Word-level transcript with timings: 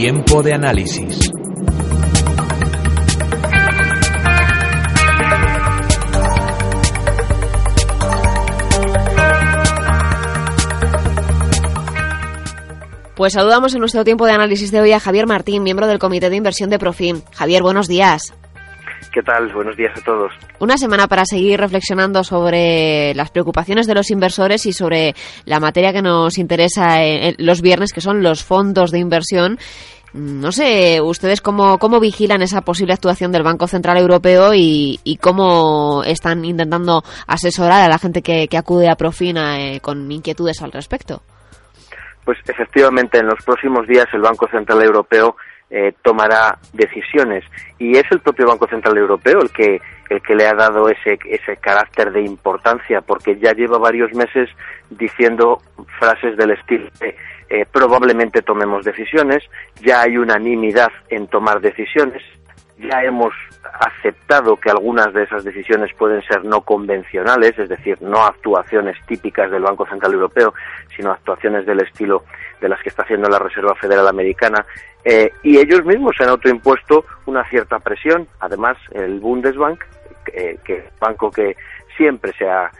Tiempo 0.00 0.44
de 0.44 0.54
análisis. 0.54 1.32
Pues 13.16 13.32
saludamos 13.32 13.74
en 13.74 13.80
nuestro 13.80 14.04
tiempo 14.04 14.24
de 14.26 14.30
análisis 14.30 14.70
de 14.70 14.80
hoy 14.80 14.92
a 14.92 15.00
Javier 15.00 15.26
Martín, 15.26 15.64
miembro 15.64 15.88
del 15.88 15.98
Comité 15.98 16.30
de 16.30 16.36
Inversión 16.36 16.70
de 16.70 16.78
Profim. 16.78 17.22
Javier, 17.32 17.64
buenos 17.64 17.88
días. 17.88 18.32
¿Qué 19.18 19.24
tal? 19.24 19.52
Buenos 19.52 19.76
días 19.76 19.90
a 19.98 20.00
todos. 20.04 20.32
Una 20.60 20.78
semana 20.78 21.08
para 21.08 21.24
seguir 21.24 21.58
reflexionando 21.58 22.22
sobre 22.22 23.12
las 23.16 23.32
preocupaciones 23.32 23.88
de 23.88 23.94
los 23.94 24.12
inversores 24.12 24.64
y 24.64 24.72
sobre 24.72 25.12
la 25.44 25.58
materia 25.58 25.92
que 25.92 26.02
nos 26.02 26.38
interesa 26.38 27.02
en 27.02 27.34
los 27.38 27.60
viernes, 27.60 27.92
que 27.92 28.00
son 28.00 28.22
los 28.22 28.44
fondos 28.44 28.92
de 28.92 29.00
inversión. 29.00 29.58
No 30.12 30.52
sé, 30.52 31.00
ustedes 31.00 31.40
cómo, 31.40 31.78
cómo 31.78 31.98
vigilan 31.98 32.42
esa 32.42 32.60
posible 32.60 32.92
actuación 32.92 33.32
del 33.32 33.42
Banco 33.42 33.66
Central 33.66 33.96
Europeo 33.96 34.52
y, 34.54 35.18
cómo 35.20 36.04
están 36.04 36.44
intentando 36.44 37.02
asesorar 37.26 37.82
a 37.82 37.88
la 37.88 37.98
gente 37.98 38.22
que, 38.22 38.48
acude 38.56 38.88
a 38.88 38.94
Profina 38.94 39.58
eh, 39.58 39.80
con 39.80 40.12
inquietudes 40.12 40.62
al 40.62 40.70
respecto. 40.70 41.22
Pues 42.24 42.38
efectivamente, 42.46 43.18
en 43.18 43.26
los 43.26 43.44
próximos 43.44 43.84
días 43.88 44.06
el 44.12 44.20
Banco 44.20 44.46
Central 44.46 44.80
Europeo 44.80 45.34
eh, 45.70 45.92
tomará 46.02 46.58
decisiones. 46.72 47.44
Y 47.78 47.96
es 47.96 48.04
el 48.10 48.20
propio 48.20 48.46
Banco 48.46 48.66
Central 48.68 48.96
Europeo 48.96 49.40
el 49.42 49.50
que 49.50 49.80
el 50.08 50.22
que 50.22 50.34
le 50.34 50.46
ha 50.46 50.54
dado 50.54 50.88
ese 50.88 51.18
ese 51.26 51.56
carácter 51.58 52.12
de 52.12 52.22
importancia 52.22 53.02
porque 53.02 53.38
ya 53.38 53.52
lleva 53.52 53.76
varios 53.76 54.12
meses 54.14 54.48
diciendo 54.88 55.60
frases 55.98 56.36
del 56.38 56.52
estilo 56.52 56.88
de, 56.98 57.14
eh, 57.50 57.66
probablemente 57.70 58.40
tomemos 58.40 58.86
decisiones 58.86 59.44
ya 59.82 60.00
hay 60.00 60.16
unanimidad 60.16 60.90
en 61.10 61.26
tomar 61.26 61.60
decisiones 61.60 62.22
ya 62.78 63.02
hemos 63.02 63.34
aceptado 63.80 64.56
que 64.56 64.70
algunas 64.70 65.12
de 65.12 65.24
esas 65.24 65.44
decisiones 65.44 65.92
pueden 65.94 66.22
ser 66.22 66.44
no 66.44 66.60
convencionales, 66.62 67.58
es 67.58 67.68
decir, 67.68 68.00
no 68.00 68.24
actuaciones 68.24 68.96
típicas 69.06 69.50
del 69.50 69.62
Banco 69.62 69.86
Central 69.86 70.14
Europeo, 70.14 70.54
sino 70.96 71.10
actuaciones 71.10 71.66
del 71.66 71.80
estilo 71.80 72.24
de 72.60 72.68
las 72.68 72.80
que 72.82 72.88
está 72.88 73.02
haciendo 73.02 73.28
la 73.28 73.38
Reserva 73.38 73.74
Federal 73.74 74.06
Americana, 74.06 74.64
eh, 75.04 75.32
y 75.42 75.58
ellos 75.58 75.84
mismos 75.84 76.14
se 76.16 76.24
han 76.24 76.30
autoimpuesto 76.30 77.04
una 77.26 77.44
cierta 77.48 77.78
presión. 77.78 78.26
Además, 78.40 78.76
el 78.92 79.20
Bundesbank, 79.20 79.82
eh, 80.32 80.58
que 80.64 80.74
es 80.78 80.98
banco 81.00 81.30
que 81.30 81.56
siempre 81.96 82.32
se 82.38 82.48
ha, 82.48 82.70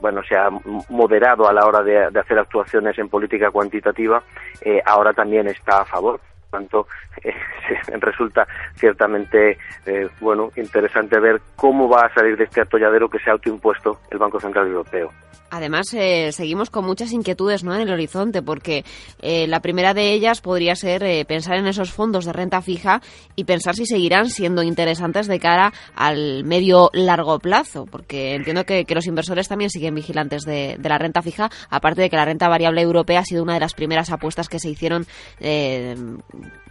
bueno, 0.00 0.22
se 0.22 0.36
ha 0.36 0.50
moderado 0.88 1.48
a 1.48 1.52
la 1.52 1.66
hora 1.66 1.82
de, 1.82 1.98
hacer 2.18 2.38
actuaciones 2.38 2.98
en 2.98 3.08
política 3.08 3.50
cuantitativa, 3.50 4.22
eh, 4.60 4.80
ahora 4.84 5.12
también 5.12 5.48
está 5.48 5.80
a 5.80 5.84
favor 5.84 6.20
tanto 6.54 6.86
eh, 7.24 7.34
resulta 8.00 8.46
ciertamente 8.76 9.58
eh, 9.86 10.08
bueno 10.20 10.50
interesante 10.56 11.18
ver 11.18 11.40
cómo 11.56 11.88
va 11.88 12.06
a 12.06 12.14
salir 12.14 12.36
de 12.36 12.44
este 12.44 12.60
atolladero 12.60 13.08
que 13.08 13.18
se 13.18 13.30
ha 13.30 13.32
autoimpuesto 13.32 14.00
el 14.10 14.18
Banco 14.18 14.38
Central 14.38 14.68
Europeo. 14.68 15.10
Además, 15.50 15.86
eh, 15.94 16.32
seguimos 16.32 16.68
con 16.68 16.84
muchas 16.84 17.12
inquietudes 17.12 17.62
¿no? 17.62 17.76
en 17.76 17.82
el 17.82 17.92
horizonte, 17.92 18.42
porque 18.42 18.84
la 19.22 19.60
primera 19.60 19.94
de 19.94 20.12
ellas 20.12 20.40
podría 20.40 20.74
ser 20.74 21.24
pensar 21.26 21.58
en 21.58 21.68
esos 21.68 21.92
fondos 21.92 22.24
de 22.24 22.32
renta 22.32 22.60
fija 22.60 23.00
y 23.36 23.44
pensar 23.44 23.76
si 23.76 23.86
seguirán 23.86 24.30
siendo 24.30 24.64
interesantes 24.64 25.28
de 25.28 25.38
cara 25.38 25.72
al 25.94 26.42
medio 26.42 26.90
largo 26.92 27.38
plazo, 27.38 27.86
porque 27.86 28.34
entiendo 28.34 28.64
que, 28.64 28.84
los 28.88 29.06
inversores 29.06 29.46
también 29.46 29.70
siguen 29.70 29.94
vigilantes 29.94 30.42
de, 30.42 30.76
la 30.82 30.98
renta 30.98 31.22
fija, 31.22 31.50
aparte 31.70 32.02
de 32.02 32.10
que 32.10 32.16
la 32.16 32.24
renta 32.24 32.48
variable 32.48 32.80
europea 32.80 33.20
ha 33.20 33.24
sido 33.24 33.44
una 33.44 33.54
de 33.54 33.60
las 33.60 33.74
primeras 33.74 34.10
apuestas 34.10 34.48
que 34.48 34.58
se 34.58 34.70
hicieron 34.70 35.06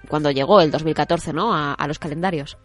cuando 0.08 0.32
llegó 0.32 0.62
el 0.62 0.72
2014 0.72 1.34
¿no? 1.34 1.54
a, 1.54 1.88
los 1.88 2.00
calendarios. 2.00 2.58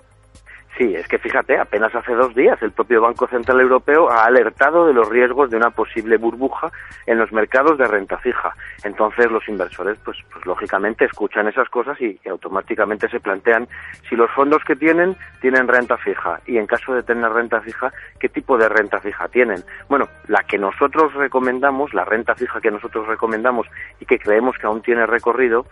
Sí, 0.79 0.95
es 0.95 1.09
que 1.09 1.19
fíjate, 1.19 1.59
apenas 1.59 1.93
hace 1.93 2.13
dos 2.13 2.33
días 2.37 2.57
el 2.63 2.71
propio 2.71 3.01
Banco 3.01 3.27
Central 3.27 3.61
Europeo 3.61 4.09
ha 4.09 4.27
alertado 4.27 4.87
de 4.87 4.93
los 4.93 5.09
riesgos 5.09 5.51
de 5.51 5.57
una 5.57 5.71
posible 5.71 6.19
burbuja 6.19 6.71
en 7.05 7.19
los 7.19 7.33
mercados 7.33 7.77
de 7.79 7.89
renta 7.89 8.17
fija. 8.19 8.55
Entonces 8.85 9.29
los 9.29 9.49
inversores, 9.49 9.99
pues, 10.05 10.17
pues 10.33 10.47
lógicamente 10.47 11.05
escuchan 11.05 11.49
esas 11.49 11.69
cosas 11.69 12.01
y, 12.01 12.21
automáticamente 12.29 13.09
se 13.09 13.19
plantean 13.19 13.67
si 14.09 14.15
los 14.15 14.31
fondos 14.31 14.63
que 14.65 14.77
tienen 14.77 15.17
tienen 15.41 15.67
renta 15.67 15.97
fija 15.97 16.41
y 16.47 16.59
en 16.59 16.67
caso 16.67 16.95
de 16.95 17.03
tener 17.03 17.33
renta 17.33 17.61
fija, 17.61 17.93
¿qué 18.21 18.29
tipo 18.29 18.57
de 18.57 18.69
renta 18.69 19.01
fija 19.01 19.27
tienen? 19.27 19.65
Bueno, 19.89 20.07
la 20.29 20.45
que 20.45 20.59
nosotros 20.59 21.13
recomendamos, 21.15 21.93
la 21.93 22.05
renta 22.05 22.37
fija 22.37 22.61
que 22.61 22.71
nosotros 22.71 23.09
recomendamos 23.09 23.67
y 23.99 24.07
que 24.07 24.19
creemos 24.21 24.57
que 24.59 24.67
aún 24.67 24.83
tiene 24.83 25.07
recorrido, 25.07 25.67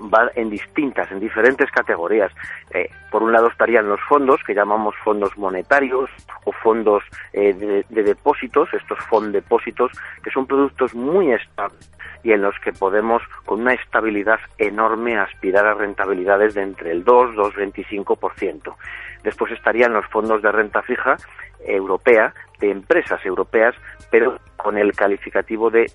va 0.00 0.30
en 0.34 0.50
distintas, 0.50 1.10
en 1.10 1.20
diferentes 1.20 1.70
categorías. 1.70 2.32
Eh, 2.70 2.90
por 3.10 3.22
un 3.22 3.32
lado 3.32 3.48
estarían 3.48 3.88
los 3.88 4.00
fondos, 4.02 4.42
que 4.44 4.54
llamamos 4.54 4.94
fondos 5.04 5.36
monetarios 5.36 6.10
o 6.44 6.52
fondos 6.52 7.02
eh, 7.32 7.54
de, 7.88 8.02
depósitos, 8.02 8.68
estos 8.72 8.98
depósitos, 9.32 9.92
que 10.22 10.30
son 10.30 10.46
productos 10.46 10.94
muy 10.94 11.32
estables 11.32 11.90
y 12.24 12.32
en 12.32 12.42
los 12.42 12.58
que 12.58 12.72
podemos, 12.72 13.22
con 13.44 13.60
una 13.60 13.74
estabilidad 13.74 14.40
enorme, 14.58 15.16
aspirar 15.16 15.66
a 15.66 15.74
rentabilidades 15.74 16.54
de 16.54 16.62
entre 16.62 16.90
el 16.90 17.04
2, 17.04 17.36
2,25%. 17.36 18.74
Después 19.22 19.52
estarían 19.52 19.92
los 19.92 20.06
fondos 20.06 20.42
de 20.42 20.50
renta 20.50 20.82
fija 20.82 21.16
europea, 21.64 22.34
de 22.60 22.70
empresas 22.70 23.24
europeas, 23.24 23.74
pero 24.10 24.38
con 24.56 24.76
el 24.78 24.92
calificativo 24.94 25.70
de 25.70 25.90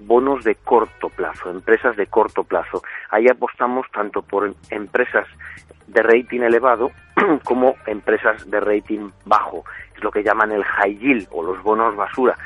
bonos 0.00 0.44
de 0.44 0.56
corto 0.56 1.08
plazo, 1.10 1.50
empresas 1.50 1.96
de 1.96 2.06
corto 2.06 2.44
plazo. 2.44 2.82
Ahí 3.10 3.28
apostamos 3.28 3.86
tanto 3.92 4.22
por 4.22 4.52
empresas 4.70 5.26
de 5.86 6.02
rating 6.02 6.40
elevado 6.40 6.90
como 7.44 7.76
empresas 7.86 8.48
de 8.50 8.60
rating 8.60 9.10
bajo. 9.24 9.64
Es 9.96 10.02
lo 10.02 10.10
que 10.10 10.22
llaman 10.22 10.52
el 10.52 10.64
high 10.64 10.98
yield 10.98 11.28
o 11.30 11.42
los 11.42 11.62
bonos 11.62 11.96
basura 11.96 12.36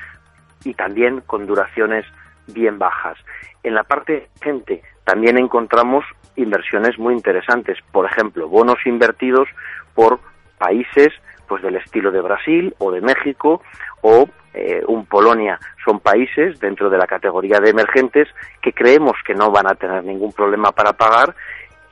y 0.64 0.74
también 0.74 1.20
con 1.22 1.46
duraciones 1.46 2.04
bien 2.48 2.78
bajas. 2.78 3.18
En 3.62 3.74
la 3.74 3.84
parte 3.84 4.28
gente 4.42 4.82
también 5.04 5.38
encontramos 5.38 6.04
inversiones 6.36 6.98
muy 6.98 7.14
interesantes, 7.14 7.78
por 7.92 8.06
ejemplo, 8.06 8.48
bonos 8.48 8.78
invertidos 8.86 9.48
por 9.94 10.20
países 10.58 11.12
pues 11.46 11.62
del 11.62 11.76
estilo 11.76 12.10
de 12.10 12.20
Brasil 12.20 12.74
o 12.78 12.90
de 12.90 13.00
México 13.00 13.62
o 14.00 14.28
eh, 14.54 14.82
un 14.86 15.06
Polonia. 15.06 15.58
Son 15.84 16.00
países 16.00 16.60
dentro 16.60 16.90
de 16.90 16.98
la 16.98 17.06
categoría 17.06 17.58
de 17.60 17.70
emergentes 17.70 18.28
que 18.60 18.72
creemos 18.72 19.16
que 19.26 19.34
no 19.34 19.50
van 19.50 19.66
a 19.66 19.74
tener 19.74 20.04
ningún 20.04 20.32
problema 20.32 20.72
para 20.72 20.92
pagar. 20.92 21.34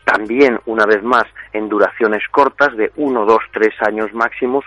También 0.05 0.59
una 0.67 0.87
vez 0.87 1.03
más 1.03 1.25
en 1.53 1.69
duraciones 1.69 2.23
cortas 2.31 2.77
de 2.77 2.91
uno, 2.97 3.25
dos, 3.25 3.43
tres 3.53 3.75
años 3.81 4.13
máximos 4.13 4.65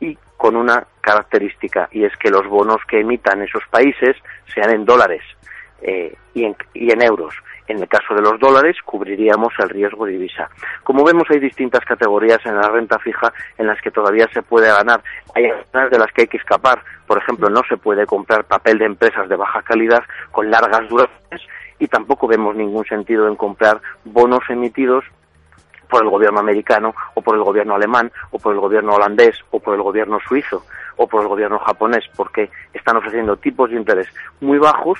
y 0.00 0.16
con 0.36 0.56
una 0.56 0.86
característica 1.00 1.88
y 1.92 2.04
es 2.04 2.16
que 2.16 2.30
los 2.30 2.46
bonos 2.46 2.78
que 2.88 3.00
emitan 3.00 3.42
esos 3.42 3.62
países 3.70 4.16
sean 4.52 4.70
en 4.70 4.84
dólares 4.84 5.22
eh, 5.82 6.14
y, 6.34 6.44
en, 6.44 6.56
y 6.74 6.90
en 6.90 7.02
euros 7.02 7.34
en 7.68 7.78
el 7.80 7.88
caso 7.88 8.14
de 8.14 8.22
los 8.22 8.38
dólares, 8.38 8.76
cubriríamos 8.84 9.52
el 9.58 9.68
riesgo 9.68 10.06
de 10.06 10.12
divisa. 10.12 10.48
Como 10.84 11.04
vemos, 11.04 11.24
hay 11.30 11.40
distintas 11.40 11.84
categorías 11.84 12.44
en 12.44 12.56
la 12.56 12.68
renta 12.68 12.98
fija 12.98 13.32
en 13.58 13.66
las 13.66 13.80
que 13.80 13.90
todavía 13.90 14.28
se 14.32 14.42
puede 14.42 14.68
ganar. 14.68 15.02
Hay 15.34 15.46
algunas 15.46 15.90
de 15.90 15.98
las 15.98 16.12
que 16.12 16.22
hay 16.22 16.28
que 16.28 16.36
escapar. 16.36 16.82
Por 17.06 17.18
ejemplo, 17.18 17.48
no 17.48 17.62
se 17.68 17.76
puede 17.76 18.06
comprar 18.06 18.44
papel 18.44 18.78
de 18.78 18.86
empresas 18.86 19.28
de 19.28 19.36
baja 19.36 19.62
calidad 19.62 20.02
con 20.30 20.50
largas 20.50 20.88
duraciones 20.88 21.42
y 21.78 21.88
tampoco 21.88 22.26
vemos 22.26 22.56
ningún 22.56 22.84
sentido 22.84 23.28
en 23.28 23.36
comprar 23.36 23.80
bonos 24.04 24.40
emitidos 24.48 25.04
por 25.88 26.02
el 26.02 26.10
gobierno 26.10 26.40
americano 26.40 26.94
o 27.14 27.22
por 27.22 27.36
el 27.36 27.42
gobierno 27.42 27.74
alemán 27.74 28.10
o 28.30 28.38
por 28.38 28.54
el 28.54 28.60
gobierno 28.60 28.94
holandés 28.94 29.38
o 29.50 29.60
por 29.60 29.74
el 29.74 29.82
gobierno 29.82 30.18
suizo 30.26 30.64
o 30.96 31.06
por 31.06 31.22
el 31.22 31.28
gobierno 31.28 31.58
japonés 31.58 32.04
porque 32.16 32.50
están 32.72 32.96
ofreciendo 32.96 33.36
tipos 33.36 33.70
de 33.70 33.76
interés 33.76 34.08
muy 34.40 34.58
bajos 34.58 34.98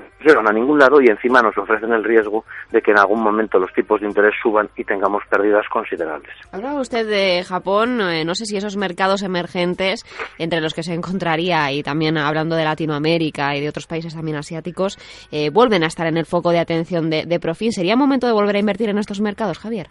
que 0.00 0.28
llevan 0.28 0.48
a 0.48 0.52
ningún 0.52 0.78
lado 0.78 1.00
y 1.00 1.08
encima 1.08 1.42
nos 1.42 1.56
ofrecen 1.56 1.92
el 1.92 2.04
riesgo 2.04 2.44
de 2.70 2.80
que 2.80 2.90
en 2.92 2.98
algún 2.98 3.22
momento 3.22 3.58
los 3.58 3.72
tipos 3.72 4.00
de 4.00 4.06
interés 4.06 4.34
suban 4.42 4.68
y 4.76 4.84
tengamos 4.84 5.22
pérdidas 5.28 5.66
considerables. 5.68 6.32
Hablaba 6.52 6.80
usted 6.80 7.06
de 7.06 7.44
Japón, 7.44 8.00
eh, 8.00 8.24
no 8.24 8.34
sé 8.34 8.46
si 8.46 8.56
esos 8.56 8.76
mercados 8.76 9.22
emergentes 9.22 10.04
entre 10.38 10.60
los 10.60 10.74
que 10.74 10.82
se 10.82 10.94
encontraría 10.94 11.70
y 11.72 11.82
también 11.82 12.18
hablando 12.18 12.56
de 12.56 12.64
Latinoamérica 12.64 13.56
y 13.56 13.60
de 13.60 13.68
otros 13.68 13.86
países 13.86 14.14
también 14.14 14.36
asiáticos, 14.36 14.98
eh, 15.30 15.50
vuelven 15.50 15.84
a 15.84 15.86
estar 15.86 16.06
en 16.06 16.16
el 16.16 16.26
foco 16.26 16.50
de 16.50 16.60
atención 16.60 17.10
de, 17.10 17.24
de 17.26 17.40
Profin. 17.40 17.72
¿Sería 17.72 17.96
momento 17.96 18.26
de 18.26 18.32
volver 18.32 18.56
a 18.56 18.60
invertir 18.60 18.88
en 18.88 18.98
estos 18.98 19.20
mercados, 19.20 19.58
Javier? 19.58 19.88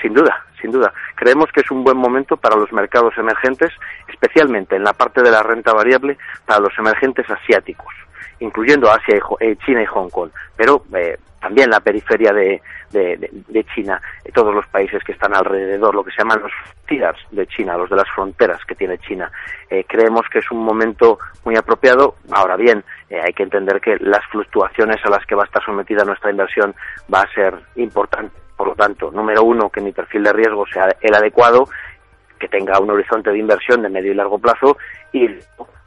Sin 0.00 0.14
duda, 0.14 0.34
sin 0.60 0.72
duda. 0.72 0.92
Creemos 1.14 1.46
que 1.54 1.60
es 1.60 1.70
un 1.70 1.84
buen 1.84 1.96
momento 1.96 2.36
para 2.36 2.56
los 2.56 2.72
mercados 2.72 3.12
emergentes, 3.18 3.70
especialmente 4.08 4.74
en 4.74 4.82
la 4.82 4.92
parte 4.92 5.22
de 5.22 5.30
la 5.30 5.42
renta 5.42 5.72
variable 5.72 6.18
para 6.44 6.60
los 6.60 6.76
emergentes 6.78 7.26
asiáticos 7.30 7.92
incluyendo 8.40 8.90
Asia 8.90 9.16
y 9.16 9.44
eh, 9.44 9.56
China 9.64 9.82
y 9.82 9.86
Hong 9.86 10.10
Kong, 10.10 10.30
pero 10.56 10.84
eh, 10.94 11.18
también 11.40 11.70
la 11.70 11.80
periferia 11.80 12.32
de, 12.32 12.60
China, 13.74 14.00
todos 14.34 14.54
los 14.54 14.66
países 14.66 15.02
que 15.02 15.12
están 15.12 15.34
alrededor, 15.34 15.94
lo 15.94 16.04
que 16.04 16.10
se 16.10 16.18
llaman 16.18 16.42
los 16.42 16.52
tiras 16.86 17.16
de 17.30 17.46
China, 17.46 17.76
los 17.76 17.88
de 17.88 17.96
las 17.96 18.08
fronteras 18.14 18.62
que 18.66 18.74
tiene 18.74 18.98
China. 18.98 19.30
Eh, 19.70 19.84
creemos 19.88 20.22
que 20.30 20.40
es 20.40 20.50
un 20.50 20.62
momento 20.62 21.18
muy 21.44 21.56
apropiado. 21.56 22.16
Ahora 22.30 22.56
bien, 22.56 22.84
hay 23.10 23.32
que 23.32 23.42
entender 23.42 23.80
que 23.80 23.96
las 23.98 24.24
fluctuaciones 24.30 24.98
a 25.04 25.10
las 25.10 25.24
que 25.26 25.34
va 25.34 25.42
a 25.42 25.46
estar 25.46 25.64
sometida 25.64 26.04
nuestra 26.04 26.30
inversión 26.30 26.74
va 27.12 27.22
a 27.22 27.34
ser 27.34 27.54
importante. 27.76 28.36
Por 28.56 28.68
lo 28.68 28.74
tanto, 28.74 29.10
número 29.10 29.42
uno, 29.42 29.70
que 29.70 29.80
mi 29.80 29.90
perfil 29.90 30.22
de 30.22 30.32
riesgo 30.32 30.64
sea 30.66 30.94
el 31.00 31.14
adecuado, 31.14 31.66
que 32.42 32.48
tenga 32.48 32.78
un 32.80 32.90
horizonte 32.90 33.30
de 33.30 33.38
inversión 33.38 33.82
de 33.82 33.88
medio 33.88 34.10
y 34.12 34.14
largo 34.16 34.38
plazo 34.38 34.76
y 35.12 35.28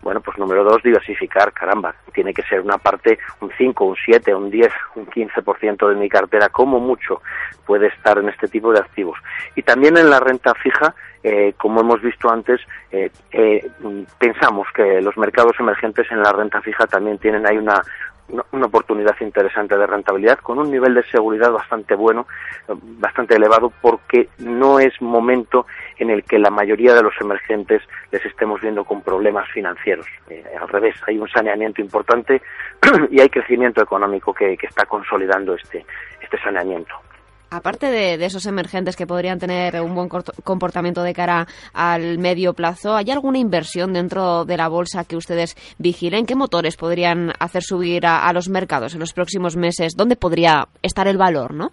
bueno, 0.06 0.22
pues 0.22 0.38
número 0.38 0.64
dos, 0.64 0.84
diversificar, 0.84 1.52
caramba, 1.52 1.96
tiene 2.14 2.32
que 2.32 2.44
ser 2.44 2.62
una 2.62 2.78
parte, 2.78 3.18
un 3.42 3.50
5, 3.58 3.86
un 3.86 3.96
7, 4.06 4.36
un 4.36 4.52
10, 4.52 4.72
un 4.98 5.08
15% 5.08 5.90
de 5.90 5.96
mi 5.96 6.08
cartera, 6.08 6.50
como 6.50 6.80
mucho, 6.80 7.24
puede 7.66 7.88
estar 7.88 8.20
en 8.20 8.30
este 8.30 8.48
tipo 8.48 8.72
de 8.72 8.82
activos. 8.82 9.18
Y 9.56 9.64
también 9.64 9.98
en 9.98 10.12
la 10.12 10.20
renta 10.20 10.54
fija, 10.54 10.94
eh, 11.24 11.56
como 11.58 11.82
hemos 11.82 12.04
visto 12.04 12.30
antes, 12.30 12.62
eh, 12.92 13.10
eh, 13.32 13.68
pensamos 14.20 14.68
que 14.76 15.02
los 15.02 15.18
mercados 15.18 15.54
emergentes 15.60 16.06
en 16.12 16.22
la 16.22 16.32
renta 16.32 16.62
fija 16.62 16.86
también 16.86 17.18
tienen 17.18 17.48
ahí 17.48 17.58
una, 17.58 17.82
una, 18.30 18.66
oportunidad 18.66 19.16
interesante 19.22 19.78
de 19.78 19.86
rentabilidad 19.86 20.40
con 20.40 20.60
un 20.60 20.72
nivel 20.72 20.94
de 20.96 21.04
seguridad 21.04 21.52
bastante 21.52 21.96
bueno, 21.96 22.28
bastante 22.68 23.36
elevado, 23.36 23.72
porque 23.82 24.30
no 24.40 24.80
es 24.80 25.00
momento 25.02 25.66
en 25.98 26.10
el 26.10 26.24
que 26.24 26.40
la 26.40 26.50
mayoría 26.50 26.94
de 26.94 27.04
los 27.04 27.14
emergentes 27.22 27.82
les 28.12 28.26
estemos 28.26 28.62
viendo 28.62 28.84
con 28.84 29.02
problemas 29.02 29.50
financieros. 29.52 30.08
Eh, 30.30 30.44
al 30.60 30.68
revés, 30.68 30.96
hay 31.08 31.18
un 31.18 31.30
saneamiento 31.30 31.82
importante 31.82 32.42
y 33.12 33.20
hay 33.20 33.30
crecimiento 33.30 33.82
económico 33.82 34.34
que, 34.34 34.58
que 34.58 34.68
está 34.68 34.86
consolidando 34.86 35.54
este, 35.56 35.86
este 36.22 36.38
saneamiento. 36.40 36.96
Aparte 37.56 37.90
de, 37.90 38.26
esos 38.26 38.46
emergentes 38.48 38.98
que 38.98 39.08
podrían 39.08 39.40
tener 39.40 39.80
un 39.82 39.96
buen 39.96 40.10
comportamiento 40.10 41.04
de 41.04 41.14
cara 41.14 41.48
al 41.72 42.18
medio 42.18 42.54
plazo, 42.54 42.96
¿hay 42.96 43.10
alguna 43.12 43.38
inversión 43.38 43.94
dentro 43.94 44.44
de 44.44 44.58
la 44.58 44.68
bolsa 44.68 45.06
que 45.06 45.16
ustedes 45.16 45.56
vigilen? 45.78 46.26
¿Qué 46.26 46.36
motores 46.36 46.76
podrían 46.76 47.32
hacer 47.40 47.64
subir 47.64 48.06
a, 48.06 48.32
los 48.34 48.50
mercados 48.50 48.94
en 48.94 49.00
los 49.00 49.14
próximos 49.14 49.56
meses? 49.56 49.96
¿Dónde 49.96 50.18
podría 50.18 50.68
estar 50.82 51.08
el 51.08 51.18
valor, 51.18 51.54
no? 51.54 51.72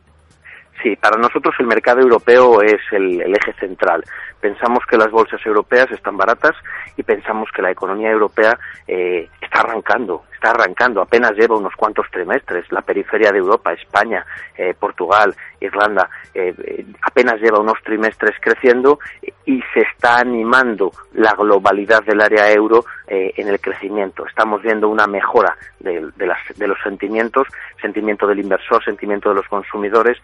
Sí, 0.81 0.97
para 0.97 1.21
nosotros 1.21 1.55
el 1.59 1.67
mercado 1.67 2.01
europeo 2.01 2.63
es 2.63 2.81
el, 2.93 3.21
eje 3.21 3.53
central. 3.61 4.03
Pensamos 4.41 4.81
que 4.89 4.97
las 4.97 5.11
bolsas 5.11 5.41
europeas 5.45 5.91
están 5.93 6.17
baratas 6.17 6.53
y 6.97 7.03
pensamos 7.03 7.49
que 7.55 7.63
la 7.63 7.71
economía 7.71 8.11
europea 8.11 8.59
eh, 8.89 9.29
está 9.41 9.61
arrancando, 9.61 10.25
está 10.35 10.51
arrancando, 10.51 11.01
apenas 11.01 11.33
lleva 11.33 11.57
unos 11.57 11.75
cuantos 11.77 12.07
trimestres. 12.11 12.65
La 12.73 12.83
periferia 12.83 13.31
de 13.31 13.39
Europa, 13.39 13.73
España, 13.73 14.27
eh, 14.57 14.75
Portugal, 14.77 15.33
Irlanda, 15.61 16.09
eh, 16.35 16.85
apenas 17.03 17.41
lleva 17.41 17.61
unos 17.61 17.81
trimestres 17.85 18.35
creciendo 18.41 18.99
y 19.45 19.63
se 19.75 19.81
está 19.81 20.19
animando 20.19 20.91
la 21.13 21.33
globalidad 21.35 22.03
del 22.03 22.21
área 22.21 22.51
euro 22.51 22.85
en 23.07 23.47
el 23.47 23.61
crecimiento. 23.61 24.27
Estamos 24.27 24.63
viendo 24.63 24.89
una 24.89 25.07
mejora 25.07 25.55
de, 25.81 26.09
de, 26.17 26.67
los 26.67 26.79
sentimientos, 26.83 27.47
sentimiento 27.79 28.27
del 28.27 28.41
inversor, 28.41 28.83
sentimiento 28.83 29.29
de 29.29 29.35
los 29.35 29.47
consumidores, 29.49 30.17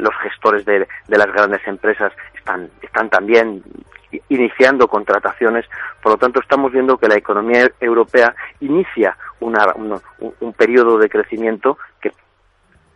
los 0.00 0.14
gestores 0.22 0.64
de, 0.64 0.86
de 1.08 1.18
las 1.18 1.32
grandes 1.32 1.66
empresas 1.66 2.12
están, 2.34 2.70
están 2.82 3.10
también 3.10 3.62
iniciando 4.28 4.88
contrataciones. 4.88 5.66
Por 6.02 6.12
lo 6.12 6.18
tanto, 6.18 6.40
estamos 6.40 6.72
viendo 6.72 6.96
que 6.98 7.08
la 7.08 7.16
economía 7.16 7.70
europea 7.80 8.34
inicia 8.60 9.16
una, 9.40 9.66
un, 9.76 10.52
periodo 10.52 10.98
de 10.98 11.08
crecimiento 11.08 11.78
que 12.00 12.12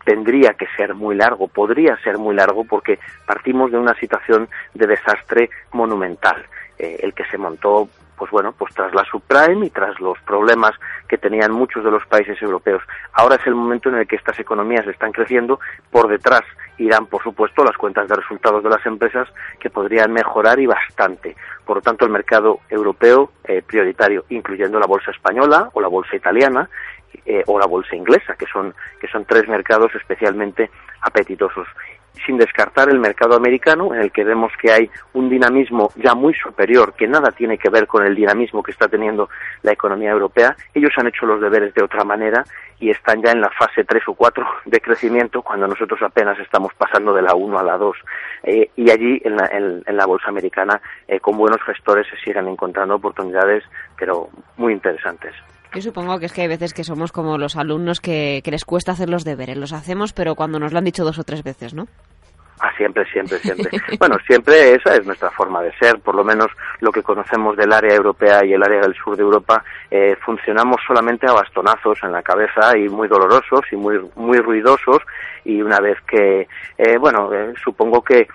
tendría 0.05 0.53
que 0.53 0.67
ser 0.77 0.95
muy 0.95 1.15
largo, 1.15 1.47
podría 1.47 1.95
ser 1.97 2.17
muy 2.17 2.35
largo, 2.35 2.63
porque 2.63 2.99
partimos 3.25 3.71
de 3.71 3.77
una 3.77 3.93
situación 3.95 4.49
de 4.73 4.87
desastre 4.87 5.49
monumental. 5.73 6.43
Eh, 6.81 6.97
el 7.03 7.13
que 7.13 7.23
se 7.25 7.37
montó 7.37 7.87
pues 8.17 8.31
bueno, 8.31 8.53
pues 8.57 8.73
tras 8.73 8.91
la 8.93 9.03
subprime 9.05 9.67
y 9.67 9.69
tras 9.69 9.99
los 9.99 10.17
problemas 10.21 10.71
que 11.07 11.19
tenían 11.19 11.51
muchos 11.51 11.83
de 11.83 11.91
los 11.91 12.03
países 12.07 12.41
europeos. 12.41 12.81
Ahora 13.13 13.35
es 13.35 13.45
el 13.45 13.53
momento 13.53 13.89
en 13.89 13.95
el 13.95 14.07
que 14.07 14.15
estas 14.15 14.39
economías 14.39 14.87
están 14.87 15.11
creciendo, 15.11 15.59
por 15.91 16.07
detrás 16.07 16.41
irán, 16.77 17.05
por 17.05 17.21
supuesto, 17.23 17.63
las 17.63 17.77
cuentas 17.77 18.07
de 18.07 18.15
resultados 18.15 18.63
de 18.63 18.69
las 18.69 18.83
empresas 18.85 19.27
que 19.59 19.69
podrían 19.69 20.11
mejorar 20.11 20.59
y 20.59 20.65
bastante. 20.65 21.35
Por 21.65 21.77
lo 21.77 21.81
tanto, 21.81 22.05
el 22.05 22.11
mercado 22.11 22.59
europeo 22.69 23.31
eh, 23.43 23.61
prioritario, 23.61 24.25
incluyendo 24.29 24.79
la 24.79 24.87
bolsa 24.87 25.11
española 25.11 25.69
o 25.73 25.81
la 25.81 25.87
bolsa 25.87 26.15
italiana 26.15 26.67
eh, 27.25 27.43
o 27.45 27.59
la 27.59 27.67
bolsa 27.67 27.95
inglesa, 27.95 28.35
que 28.35 28.45
son, 28.47 28.73
que 28.99 29.07
son 29.07 29.25
tres 29.25 29.47
mercados 29.47 29.93
especialmente 29.95 30.71
apetitosos 31.01 31.67
sin 32.25 32.37
descartar 32.37 32.89
el 32.89 32.99
mercado 32.99 33.35
americano, 33.35 33.93
en 33.93 34.01
el 34.01 34.11
que 34.11 34.23
vemos 34.23 34.51
que 34.61 34.71
hay 34.71 34.89
un 35.13 35.29
dinamismo 35.29 35.91
ya 35.95 36.13
muy 36.13 36.33
superior, 36.33 36.93
que 36.93 37.07
nada 37.07 37.31
tiene 37.31 37.57
que 37.57 37.69
ver 37.69 37.87
con 37.87 38.05
el 38.05 38.15
dinamismo 38.15 38.61
que 38.63 38.71
está 38.71 38.87
teniendo 38.87 39.29
la 39.63 39.71
economía 39.71 40.11
europea. 40.11 40.55
Ellos 40.73 40.91
han 40.97 41.07
hecho 41.07 41.25
los 41.25 41.41
deberes 41.41 41.73
de 41.73 41.83
otra 41.83 42.03
manera 42.03 42.43
y 42.79 42.89
están 42.89 43.21
ya 43.21 43.31
en 43.31 43.41
la 43.41 43.49
fase 43.49 43.83
3 43.83 44.03
o 44.07 44.13
4 44.15 44.45
de 44.65 44.81
crecimiento, 44.81 45.41
cuando 45.41 45.67
nosotros 45.67 46.01
apenas 46.01 46.37
estamos 46.39 46.73
pasando 46.73 47.13
de 47.13 47.21
la 47.21 47.35
1 47.35 47.59
a 47.59 47.63
la 47.63 47.77
2. 47.77 47.97
Eh, 48.43 48.71
y 48.75 48.89
allí, 48.89 49.21
en 49.23 49.35
la, 49.35 49.45
en, 49.47 49.97
la 49.97 50.05
bolsa 50.05 50.29
americana, 50.29 50.81
eh, 51.07 51.19
con 51.19 51.37
buenos 51.37 51.61
gestores 51.63 52.07
se 52.07 52.17
siguen 52.17 52.47
encontrando 52.47 52.95
oportunidades, 52.95 53.63
pero 53.97 54.29
muy 54.57 54.73
interesantes. 54.73 55.33
Yo 55.73 55.81
supongo 55.81 56.19
que 56.19 56.25
es 56.25 56.33
que 56.33 56.41
hay 56.41 56.47
veces 56.49 56.73
que 56.73 56.83
somos 56.83 57.13
como 57.13 57.37
los 57.37 57.55
alumnos 57.55 58.01
que, 58.01 58.41
les 58.43 58.65
cuesta 58.65 58.91
hacer 58.91 59.09
los 59.09 59.23
deberes. 59.23 59.55
Los 59.55 59.71
hacemos, 59.71 60.11
pero 60.11 60.35
cuando 60.35 60.59
nos 60.59 60.73
lo 60.73 60.79
han 60.79 60.83
dicho 60.83 61.05
dos 61.05 61.17
o 61.17 61.23
tres 61.23 61.43
veces, 61.43 61.73
¿no? 61.73 61.87
Ah, 62.59 62.71
siempre, 62.75 63.05
siempre, 63.11 63.39
siempre. 63.39 63.71
bueno, 63.99 64.17
siempre 64.27 64.75
esa 64.75 64.95
es 64.95 65.05
nuestra 65.05 65.31
forma 65.31 65.61
de 65.61 65.71
ser. 65.77 65.99
Por 65.99 66.15
lo 66.15 66.25
menos 66.25 66.47
lo 66.81 66.91
que 66.91 67.01
conocemos 67.01 67.55
del 67.55 67.71
área 67.71 67.95
europea 67.95 68.45
y 68.45 68.51
el 68.51 68.61
área 68.61 68.81
del 68.81 68.93
sur 68.95 69.15
de 69.15 69.23
Europa, 69.23 69.63
eh, 69.89 70.17
funcionamos 70.23 70.81
solamente 70.85 71.25
a 71.27 71.33
bastonazos 71.33 71.99
en 72.03 72.11
la 72.11 72.21
cabeza 72.21 72.77
y 72.77 72.89
muy 72.89 73.07
dolorosos 73.07 73.61
y 73.71 73.77
muy, 73.77 73.97
muy 74.15 74.39
ruidosos. 74.39 74.99
Y 75.45 75.61
una 75.61 75.79
vez 75.79 75.97
que, 76.05 76.47
eh, 76.77 76.97
bueno, 76.97 77.33
eh, 77.33 77.53
supongo 77.63 78.03
que 78.03 78.27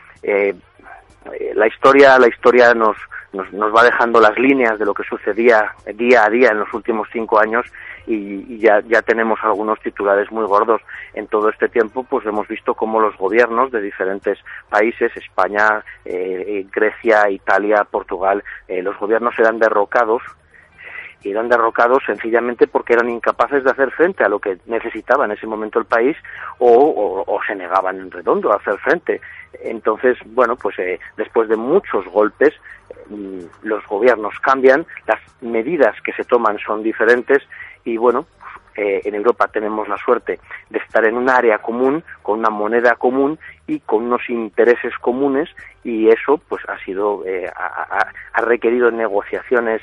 la 1.54 1.66
historia, 1.66 2.18
la 2.18 2.28
historia 2.28 2.72
nos, 2.72 2.96
nos, 3.32 3.52
nos, 3.52 3.74
va 3.74 3.84
dejando 3.84 4.20
las 4.20 4.38
líneas 4.38 4.78
de 4.78 4.84
lo 4.84 4.94
que 4.94 5.02
sucedía 5.04 5.74
día 5.94 6.24
a 6.24 6.30
día 6.30 6.50
en 6.50 6.60
los 6.60 6.72
últimos 6.72 7.08
cinco 7.12 7.38
años 7.38 7.66
y, 8.06 8.58
ya, 8.58 8.80
ya 8.86 9.02
tenemos 9.02 9.38
algunos 9.42 9.80
titulares 9.80 10.30
muy 10.30 10.46
gordos. 10.46 10.80
En 11.14 11.26
todo 11.26 11.48
este 11.48 11.68
tiempo, 11.68 12.04
pues 12.04 12.24
hemos 12.26 12.46
visto 12.48 12.74
cómo 12.74 13.00
los 13.00 13.16
gobiernos 13.16 13.72
de 13.72 13.80
diferentes 13.80 14.38
países, 14.68 15.10
España, 15.16 15.84
eh, 16.04 16.66
Grecia, 16.72 17.28
Italia, 17.30 17.86
Portugal, 17.90 18.44
eh, 18.68 18.82
los 18.82 18.96
gobiernos 18.98 19.38
eran 19.38 19.58
derrocados 19.58 20.22
y 21.26 21.32
eran 21.32 21.48
derrocados 21.48 22.04
sencillamente 22.06 22.68
porque 22.68 22.92
eran 22.92 23.10
incapaces 23.10 23.64
de 23.64 23.70
hacer 23.70 23.90
frente 23.90 24.22
a 24.22 24.28
lo 24.28 24.38
que 24.38 24.58
necesitaba 24.66 25.24
en 25.24 25.32
ese 25.32 25.46
momento 25.46 25.80
el 25.80 25.84
país 25.84 26.16
o, 26.58 27.24
o, 27.26 27.40
se 27.46 27.56
negaban 27.56 27.98
en 27.98 28.10
redondo 28.12 28.52
a 28.52 28.56
hacer 28.56 28.78
frente. 28.78 29.20
Entonces, 29.64 30.16
bueno, 30.26 30.54
pues 30.54 30.78
eh, 30.78 31.00
después 31.16 31.48
de 31.48 31.56
muchos 31.56 32.06
golpes, 32.06 32.54
mm, 33.08 33.40
los 33.62 33.84
gobiernos 33.86 34.38
cambian, 34.38 34.86
las 35.08 35.20
medidas 35.40 36.00
que 36.02 36.12
se 36.12 36.22
toman 36.22 36.58
son 36.58 36.84
diferentes 36.84 37.42
y 37.84 37.96
bueno, 37.96 38.26
eh, 38.76 39.00
en 39.04 39.14
Europa 39.14 39.48
tenemos 39.48 39.88
la 39.88 39.96
suerte 39.96 40.38
de 40.68 40.78
estar 40.78 41.04
en 41.06 41.16
un 41.16 41.30
área 41.30 41.58
común, 41.58 42.04
con 42.22 42.40
una 42.40 42.50
moneda 42.50 42.94
común 42.96 43.38
y 43.66 43.80
con 43.80 44.04
unos 44.04 44.28
intereses 44.28 44.92
comunes 45.00 45.48
y 45.82 46.08
eso 46.08 46.38
pues 46.46 46.62
ha 46.68 46.78
sido 46.84 47.24
eh, 47.26 47.50
ha, 47.54 48.42
requerido 48.42 48.90
negociaciones 48.90 49.80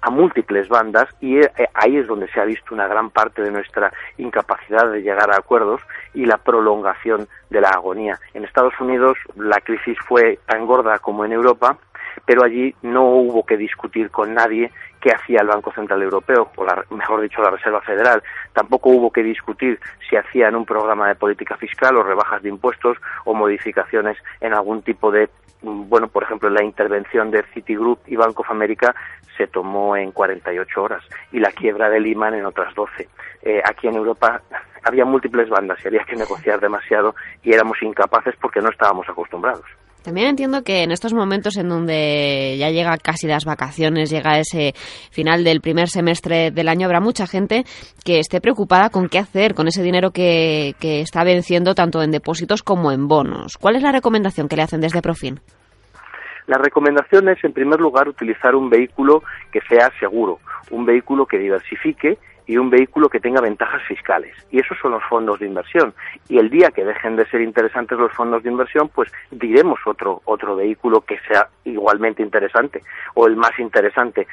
a 0.00 0.10
múltiples 0.10 0.68
bandas 0.68 1.08
y 1.20 1.38
eh, 1.38 1.50
ahí 1.74 1.96
es 1.96 2.06
donde 2.06 2.28
se 2.28 2.40
ha 2.40 2.44
visto 2.44 2.74
una 2.74 2.86
gran 2.86 3.10
parte 3.10 3.42
de 3.42 3.50
nuestra 3.50 3.92
incapacidad 4.16 4.90
de 4.90 5.02
llegar 5.02 5.30
a 5.30 5.38
acuerdos 5.38 5.80
y 6.14 6.26
la 6.26 6.38
prolongación 6.38 7.28
de 7.50 7.60
la 7.60 7.70
agonía. 7.70 8.18
En 8.34 8.44
Estados 8.44 8.74
Unidos 8.80 9.18
la 9.36 9.60
crisis 9.60 9.98
fue 10.06 10.38
tan 10.46 10.66
gorda 10.66 10.98
como 10.98 11.24
en 11.24 11.32
Europa, 11.32 11.78
pero 12.24 12.44
allí 12.44 12.74
no 12.82 13.04
hubo 13.04 13.44
que 13.44 13.56
discutir 13.56 14.10
con 14.10 14.34
nadie 14.34 14.70
qué 15.08 15.14
hacía 15.14 15.40
el 15.40 15.46
Banco 15.46 15.72
Central 15.72 16.02
Europeo, 16.02 16.50
o 16.54 16.64
la, 16.64 16.84
mejor 16.90 17.22
dicho 17.22 17.40
la 17.40 17.50
Reserva 17.50 17.80
Federal. 17.80 18.22
Tampoco 18.52 18.90
hubo 18.90 19.10
que 19.10 19.22
discutir 19.22 19.80
si 20.08 20.16
hacían 20.16 20.54
un 20.54 20.66
programa 20.66 21.08
de 21.08 21.14
política 21.14 21.56
fiscal 21.56 21.96
o 21.96 22.02
rebajas 22.02 22.42
de 22.42 22.50
impuestos 22.50 22.98
o 23.24 23.32
modificaciones 23.32 24.18
en 24.40 24.52
algún 24.52 24.82
tipo 24.82 25.10
de 25.10 25.30
mm, 25.62 25.88
bueno, 25.88 26.08
por 26.08 26.24
ejemplo, 26.24 26.50
la 26.50 26.62
intervención 26.62 27.30
de 27.30 27.42
Citigroup 27.54 28.00
y 28.06 28.16
Bank 28.16 28.38
of 28.38 28.50
America 28.50 28.94
se 29.38 29.46
tomó 29.46 29.96
en 29.96 30.12
48 30.12 30.82
horas 30.82 31.02
y 31.32 31.38
la 31.38 31.52
quiebra 31.52 31.88
de 31.88 32.00
Lehman 32.00 32.34
en 32.34 32.44
otras 32.44 32.74
12. 32.74 33.08
Eh, 33.42 33.62
aquí 33.64 33.88
en 33.88 33.94
Europa 33.94 34.42
había 34.82 35.06
múltiples 35.06 35.48
bandas 35.48 35.78
y 35.82 35.88
había 35.88 36.04
que 36.04 36.16
negociar 36.16 36.60
demasiado 36.60 37.14
y 37.42 37.54
éramos 37.54 37.80
incapaces 37.82 38.34
porque 38.38 38.60
no 38.60 38.68
estábamos 38.68 39.08
acostumbrados. 39.08 39.64
También 40.02 40.28
entiendo 40.28 40.62
que 40.62 40.82
en 40.82 40.90
estos 40.90 41.12
momentos 41.12 41.56
en 41.56 41.68
donde 41.68 42.56
ya 42.58 42.70
llega 42.70 42.96
casi 42.98 43.26
las 43.26 43.44
vacaciones, 43.44 44.10
llega 44.10 44.38
ese 44.38 44.72
final 45.10 45.44
del 45.44 45.60
primer 45.60 45.88
semestre 45.88 46.50
del 46.50 46.68
año, 46.68 46.86
habrá 46.86 47.00
mucha 47.00 47.26
gente 47.26 47.64
que 48.04 48.18
esté 48.18 48.40
preocupada 48.40 48.90
con 48.90 49.08
qué 49.08 49.18
hacer 49.18 49.54
con 49.54 49.68
ese 49.68 49.82
dinero 49.82 50.10
que, 50.10 50.74
que 50.80 51.00
está 51.00 51.24
venciendo 51.24 51.74
tanto 51.74 52.02
en 52.02 52.10
depósitos 52.10 52.62
como 52.62 52.92
en 52.92 53.08
bonos. 53.08 53.58
¿Cuál 53.58 53.76
es 53.76 53.82
la 53.82 53.92
recomendación 53.92 54.48
que 54.48 54.56
le 54.56 54.62
hacen 54.62 54.80
desde 54.80 55.02
Profin? 55.02 55.40
La 56.46 56.56
recomendación 56.56 57.28
es, 57.28 57.44
en 57.44 57.52
primer 57.52 57.78
lugar, 57.78 58.08
utilizar 58.08 58.54
un 58.54 58.70
vehículo 58.70 59.22
que 59.52 59.60
sea 59.68 59.92
seguro, 60.00 60.38
un 60.70 60.86
vehículo 60.86 61.26
que 61.26 61.38
diversifique 61.38 62.16
y 62.48 62.56
un 62.56 62.70
vehículo 62.70 63.08
que 63.08 63.20
tenga 63.20 63.42
ventajas 63.42 63.82
fiscales. 63.86 64.34
Y 64.50 64.58
esos 64.58 64.76
son 64.78 64.92
los 64.92 65.04
fondos 65.04 65.38
de 65.38 65.46
inversión. 65.46 65.94
Y 66.28 66.38
el 66.38 66.48
día 66.48 66.70
que 66.70 66.84
dejen 66.84 67.14
de 67.14 67.26
ser 67.26 67.42
interesantes 67.42 67.98
los 67.98 68.10
fondos 68.12 68.42
de 68.42 68.50
inversión, 68.50 68.88
pues 68.88 69.12
diremos 69.30 69.78
otro, 69.86 70.22
otro 70.24 70.56
vehículo 70.56 71.02
que 71.02 71.18
sea 71.28 71.48
igualmente 71.64 72.22
interesante 72.22 72.82
o 73.14 73.26
el 73.26 73.36
más 73.36 73.56
interesante. 73.58 74.26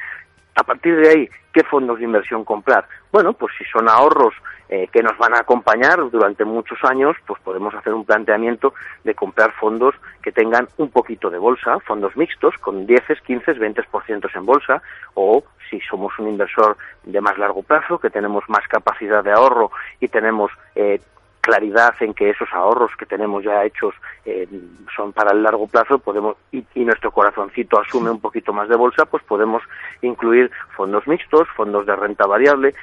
A 0.54 0.62
partir 0.62 0.96
de 0.96 1.08
ahí, 1.10 1.28
¿qué 1.52 1.62
fondos 1.64 1.98
de 1.98 2.04
inversión 2.04 2.42
comprar? 2.42 2.88
Bueno, 3.12 3.34
pues 3.34 3.52
si 3.58 3.64
son 3.64 3.86
ahorros 3.86 4.32
eh, 4.70 4.88
que 4.90 5.02
nos 5.02 5.18
van 5.18 5.34
a 5.34 5.40
acompañar 5.40 6.10
durante 6.10 6.46
muchos 6.46 6.78
años, 6.84 7.14
pues 7.26 7.38
podemos 7.42 7.74
hacer 7.74 7.92
un 7.92 8.06
planteamiento 8.06 8.72
de 9.04 9.14
comprar 9.14 9.52
fondos 9.52 9.94
que 10.22 10.32
tengan 10.32 10.68
un 10.78 10.88
poquito 10.88 11.28
de 11.28 11.36
bolsa, 11.36 11.78
fondos 11.80 12.16
mixtos 12.16 12.54
con 12.56 12.86
10, 12.86 13.02
15, 13.26 13.52
20% 13.52 14.30
en 14.34 14.46
bolsa, 14.46 14.82
o 15.12 15.44
si 15.70 15.80
somos 15.80 16.18
un 16.18 16.28
inversor 16.28 16.76
de 17.04 17.20
más 17.20 17.38
largo 17.38 17.62
plazo, 17.62 17.98
que 17.98 18.10
tenemos 18.10 18.44
más 18.48 18.66
capacidad 18.68 19.22
de 19.22 19.32
ahorro 19.32 19.70
y 20.00 20.08
tenemos 20.08 20.50
eh, 20.74 21.00
claridad 21.46 21.94
en 22.00 22.12
que 22.12 22.30
esos 22.30 22.52
ahorros 22.52 22.90
que 22.98 23.06
tenemos 23.06 23.44
ya 23.44 23.64
hechos 23.64 23.94
eh, 24.24 24.48
son 24.96 25.12
para 25.12 25.30
el 25.30 25.44
largo 25.44 25.68
plazo, 25.68 26.00
podemos 26.00 26.36
y, 26.50 26.64
nuestro 26.84 27.12
corazoncito 27.12 27.78
asume 27.78 28.10
un 28.10 28.20
poquito 28.20 28.52
más 28.52 28.68
de 28.68 28.74
bolsa, 28.74 29.06
pues 29.06 29.22
podemos 29.22 29.62
incluir 30.02 30.50
fondos 30.76 31.06
mixtos, 31.06 31.46
fondos 31.56 31.86
de 31.86 31.94
renta 31.94 32.26
variable. 32.26 32.74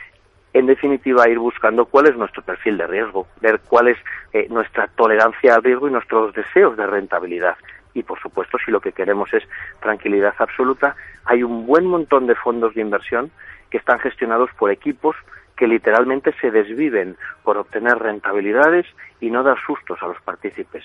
En 0.53 0.67
definitiva, 0.67 1.27
ir 1.27 1.39
buscando 1.39 1.85
cuál 1.85 2.07
es 2.07 2.15
nuestro 2.15 2.41
perfil 2.41 2.77
de 2.77 2.87
riesgo, 2.87 3.27
ver 3.41 3.59
cuál 3.67 3.89
es 3.89 3.97
eh, 4.31 4.47
nuestra 4.49 4.87
tolerancia 4.87 5.55
al 5.55 5.63
riesgo 5.63 5.89
y 5.89 5.91
nuestros 5.91 6.33
deseos 6.33 6.77
de 6.77 6.87
rentabilidad. 6.87 7.57
Y, 7.93 8.03
por 8.03 8.19
supuesto, 8.19 8.57
si 8.63 8.71
lo 8.71 8.81
que 8.81 8.91
queremos 8.91 9.33
es 9.33 9.43
tranquilidad 9.81 10.33
absoluta, 10.39 10.95
hay 11.25 11.43
un 11.43 11.65
buen 11.65 11.85
montón 11.85 12.27
de 12.27 12.35
fondos 12.35 12.73
de 12.73 12.81
inversión 12.81 13.31
que 13.69 13.77
están 13.77 14.00
gestionados 14.00 14.50
por 14.57 14.71
equipos 14.71 15.15
que 15.55 15.67
literalmente 15.67 16.33
se 16.41 16.51
desviven 16.51 17.15
por 17.43 17.57
obtener 17.57 17.97
rentabilidades 18.00 18.85
y 19.19 19.29
no 19.29 19.43
dar 19.43 19.57
sustos 19.65 20.01
a 20.01 20.07
los 20.07 20.19
partícipes. 20.21 20.83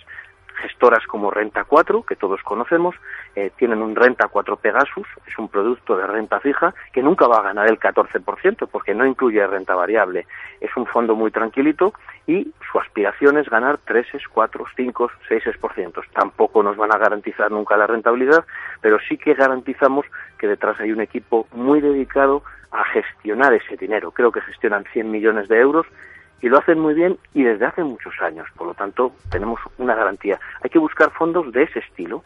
Gestoras 0.62 1.06
como 1.06 1.30
Renta 1.30 1.64
4, 1.64 2.02
que 2.02 2.16
todos 2.16 2.42
conocemos, 2.42 2.94
eh, 3.34 3.50
tienen 3.56 3.82
un 3.82 3.94
Renta 3.94 4.28
4 4.28 4.56
Pegasus, 4.56 5.06
es 5.26 5.38
un 5.38 5.48
producto 5.48 5.96
de 5.96 6.06
renta 6.06 6.40
fija 6.40 6.74
que 6.92 7.02
nunca 7.02 7.26
va 7.26 7.38
a 7.38 7.42
ganar 7.42 7.68
el 7.68 7.78
14% 7.78 8.68
porque 8.70 8.94
no 8.94 9.06
incluye 9.06 9.46
renta 9.46 9.74
variable. 9.74 10.26
Es 10.60 10.76
un 10.76 10.86
fondo 10.86 11.14
muy 11.14 11.30
tranquilito 11.30 11.92
y 12.26 12.52
su 12.70 12.78
aspiración 12.78 13.38
es 13.38 13.48
ganar 13.48 13.78
3, 13.84 14.06
4, 14.32 14.64
5, 14.76 15.10
6%. 15.28 16.04
Tampoco 16.12 16.62
nos 16.62 16.76
van 16.76 16.94
a 16.94 16.98
garantizar 16.98 17.50
nunca 17.50 17.76
la 17.76 17.86
rentabilidad, 17.86 18.44
pero 18.80 18.98
sí 19.08 19.16
que 19.16 19.34
garantizamos 19.34 20.06
que 20.38 20.46
detrás 20.46 20.78
hay 20.80 20.92
un 20.92 21.00
equipo 21.00 21.46
muy 21.52 21.80
dedicado 21.80 22.42
a 22.70 22.84
gestionar 22.84 23.54
ese 23.54 23.76
dinero. 23.76 24.10
Creo 24.10 24.32
que 24.32 24.40
gestionan 24.40 24.84
100 24.92 25.10
millones 25.10 25.48
de 25.48 25.58
euros 25.58 25.86
y 26.40 26.48
lo 26.48 26.58
hacen 26.58 26.78
muy 26.78 26.94
bien 26.94 27.18
y 27.34 27.42
desde 27.42 27.66
hace 27.66 27.82
muchos 27.82 28.14
años. 28.20 28.46
Por 28.56 28.68
lo 28.68 28.74
tanto, 28.74 29.12
tenemos 29.30 29.60
una 29.78 29.94
garantía. 29.94 30.38
Hay 30.62 30.70
que 30.70 30.78
buscar 30.78 31.10
fondos 31.12 31.52
de 31.52 31.64
ese 31.64 31.80
estilo. 31.80 32.22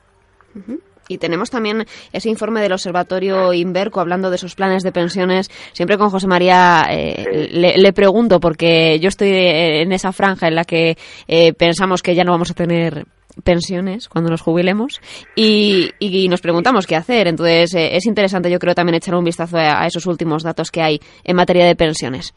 Y 1.09 1.19
tenemos 1.19 1.51
también 1.51 1.85
ese 2.13 2.29
informe 2.29 2.61
del 2.61 2.73
Observatorio 2.73 3.53
Inverco 3.53 4.01
hablando 4.01 4.31
de 4.31 4.37
esos 4.37 4.55
planes 4.55 4.83
de 4.83 4.93
pensiones. 4.93 5.51
Siempre 5.73 5.99
con 5.99 6.11
José 6.11 6.27
María 6.27 6.85
eh, 6.91 7.49
le, 7.51 7.93
pregunto, 7.93 8.39
porque 8.39 9.01
yo 9.01 9.09
estoy 9.09 9.31
en 9.31 9.93
esa 9.93 10.13
franja 10.13 10.49
en 10.49 10.55
la 10.55 10.65
que 10.65 10.97
eh, 11.27 11.53
pensamos 11.55 12.03
que 12.03 12.15
ya 12.15 12.25
no 12.25 12.33
vamos 12.33 12.51
a 12.51 12.55
tener 12.55 13.07
pensiones 13.45 14.09
cuando 14.09 14.31
nos 14.31 14.43
jubilemos 14.43 15.01
y, 15.35 15.91
nos 16.29 16.41
preguntamos 16.41 16.87
qué 16.87 16.97
hacer. 16.97 17.29
Entonces 17.29 17.75
eh, 17.75 17.97
es 17.97 18.07
interesante 18.07 18.51
yo 18.51 18.59
creo 18.59 18.75
también 18.75 18.97
echar 18.97 19.15
un 19.15 19.25
vistazo 19.25 19.57
a, 19.57 19.87
esos 19.87 20.07
últimos 20.07 20.43
datos 20.43 20.71
que 20.71 20.83
hay 20.83 21.01
en 21.25 21.37
materia 21.37 21.67
de 21.67 21.77
pensiones. 21.77 22.35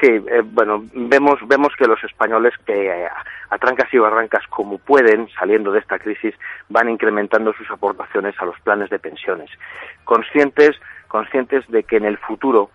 Sí, 0.00 0.08
eh, 0.08 0.42
bueno, 0.44 0.84
vemos, 0.92 1.38
vemos 1.46 1.72
que 1.78 1.86
los 1.86 2.02
españoles 2.04 2.52
que 2.66 2.86
eh, 2.86 3.08
a 3.48 3.58
trancas 3.58 3.92
y 3.94 3.98
barrancas 3.98 4.46
como 4.48 4.76
pueden, 4.78 5.28
saliendo 5.38 5.72
de 5.72 5.78
esta 5.78 5.98
crisis, 5.98 6.34
van 6.68 6.90
incrementando 6.90 7.54
sus 7.54 7.70
aportaciones 7.70 8.34
a 8.38 8.44
los 8.44 8.58
planes 8.60 8.90
de 8.90 8.98
pensiones. 8.98 9.50
Conscientes, 10.04 10.76
conscientes 11.08 11.66
de 11.68 11.84
que 11.84 11.96
en 11.96 12.04
el 12.04 12.18
futuro, 12.18 12.70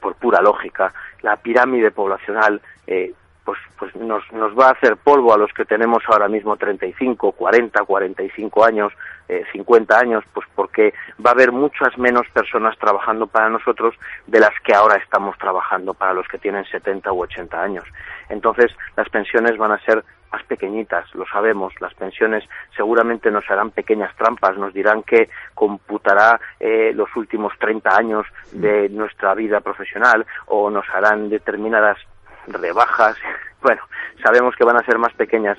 por 0.00 0.16
pura 0.16 0.40
lógica, 0.40 0.92
la 1.22 1.36
pirámide 1.36 1.92
poblacional 1.92 2.60
eh, 2.88 3.12
pues, 3.44 3.58
pues 3.78 3.94
nos, 3.96 4.22
nos 4.32 4.56
va 4.58 4.68
a 4.68 4.72
hacer 4.72 4.96
polvo 4.96 5.34
a 5.34 5.38
los 5.38 5.52
que 5.52 5.64
tenemos 5.64 6.02
ahora 6.06 6.28
mismo 6.28 6.56
35, 6.56 7.32
40, 7.32 7.84
45 7.84 8.64
años, 8.64 8.92
eh, 9.28 9.44
50 9.52 9.98
años, 9.98 10.24
pues 10.32 10.46
porque 10.54 10.94
va 11.24 11.30
a 11.30 11.34
haber 11.34 11.50
muchas 11.50 11.96
menos 11.98 12.26
personas 12.32 12.78
trabajando 12.78 13.26
para 13.26 13.50
nosotros 13.50 13.94
de 14.26 14.40
las 14.40 14.52
que 14.64 14.74
ahora 14.74 14.96
estamos 14.96 15.36
trabajando 15.38 15.94
para 15.94 16.14
los 16.14 16.26
que 16.28 16.38
tienen 16.38 16.64
70 16.66 17.12
u 17.12 17.22
80 17.22 17.60
años. 17.62 17.84
Entonces, 18.28 18.70
las 18.96 19.08
pensiones 19.08 19.56
van 19.58 19.72
a 19.72 19.80
ser 19.80 20.04
más 20.32 20.42
pequeñitas, 20.44 21.14
lo 21.14 21.26
sabemos, 21.26 21.74
las 21.80 21.92
pensiones 21.94 22.44
seguramente 22.74 23.30
nos 23.30 23.48
harán 23.50 23.70
pequeñas 23.70 24.14
trampas, 24.16 24.56
nos 24.56 24.72
dirán 24.72 25.02
que 25.02 25.28
computará 25.54 26.40
eh, 26.58 26.92
los 26.94 27.14
últimos 27.16 27.52
30 27.58 27.94
años 27.94 28.26
de 28.52 28.88
nuestra 28.88 29.34
vida 29.34 29.60
profesional 29.60 30.24
o 30.46 30.70
nos 30.70 30.88
harán 30.88 31.28
determinadas 31.28 31.98
rebajas, 32.46 33.16
bueno, 33.62 33.82
sabemos 34.22 34.54
que 34.56 34.64
van 34.64 34.76
a 34.76 34.84
ser 34.84 34.98
más 34.98 35.12
pequeñas. 35.14 35.58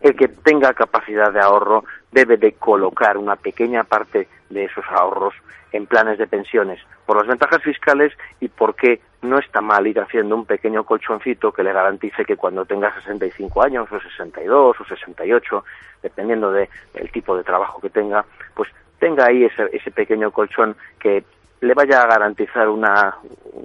El 0.00 0.16
que 0.16 0.28
tenga 0.28 0.74
capacidad 0.74 1.32
de 1.32 1.40
ahorro 1.40 1.84
debe 2.12 2.36
de 2.36 2.52
colocar 2.52 3.16
una 3.16 3.36
pequeña 3.36 3.84
parte 3.84 4.28
de 4.50 4.64
esos 4.64 4.84
ahorros 4.90 5.34
en 5.72 5.86
planes 5.86 6.18
de 6.18 6.26
pensiones 6.26 6.80
por 7.06 7.16
las 7.16 7.26
ventajas 7.26 7.62
fiscales 7.62 8.12
y 8.40 8.48
porque 8.48 9.00
no 9.22 9.38
está 9.38 9.60
mal 9.60 9.86
ir 9.86 9.98
haciendo 9.98 10.36
un 10.36 10.44
pequeño 10.44 10.84
colchoncito 10.84 11.52
que 11.52 11.64
le 11.64 11.72
garantice 11.72 12.24
que 12.24 12.36
cuando 12.36 12.64
tenga 12.64 12.94
65 12.94 13.62
años 13.62 13.90
o 13.90 14.00
62 14.00 14.76
o 14.78 14.84
68, 14.84 15.64
dependiendo 16.02 16.52
del 16.52 16.68
tipo 17.12 17.36
de 17.36 17.42
trabajo 17.42 17.80
que 17.80 17.90
tenga, 17.90 18.24
pues 18.54 18.68
tenga 18.98 19.26
ahí 19.26 19.44
ese, 19.44 19.68
ese 19.72 19.90
pequeño 19.90 20.30
colchón 20.30 20.76
que 20.98 21.24
le 21.64 21.74
vaya 21.74 22.02
a 22.02 22.06
garantizar 22.06 22.68
una, 22.68 23.16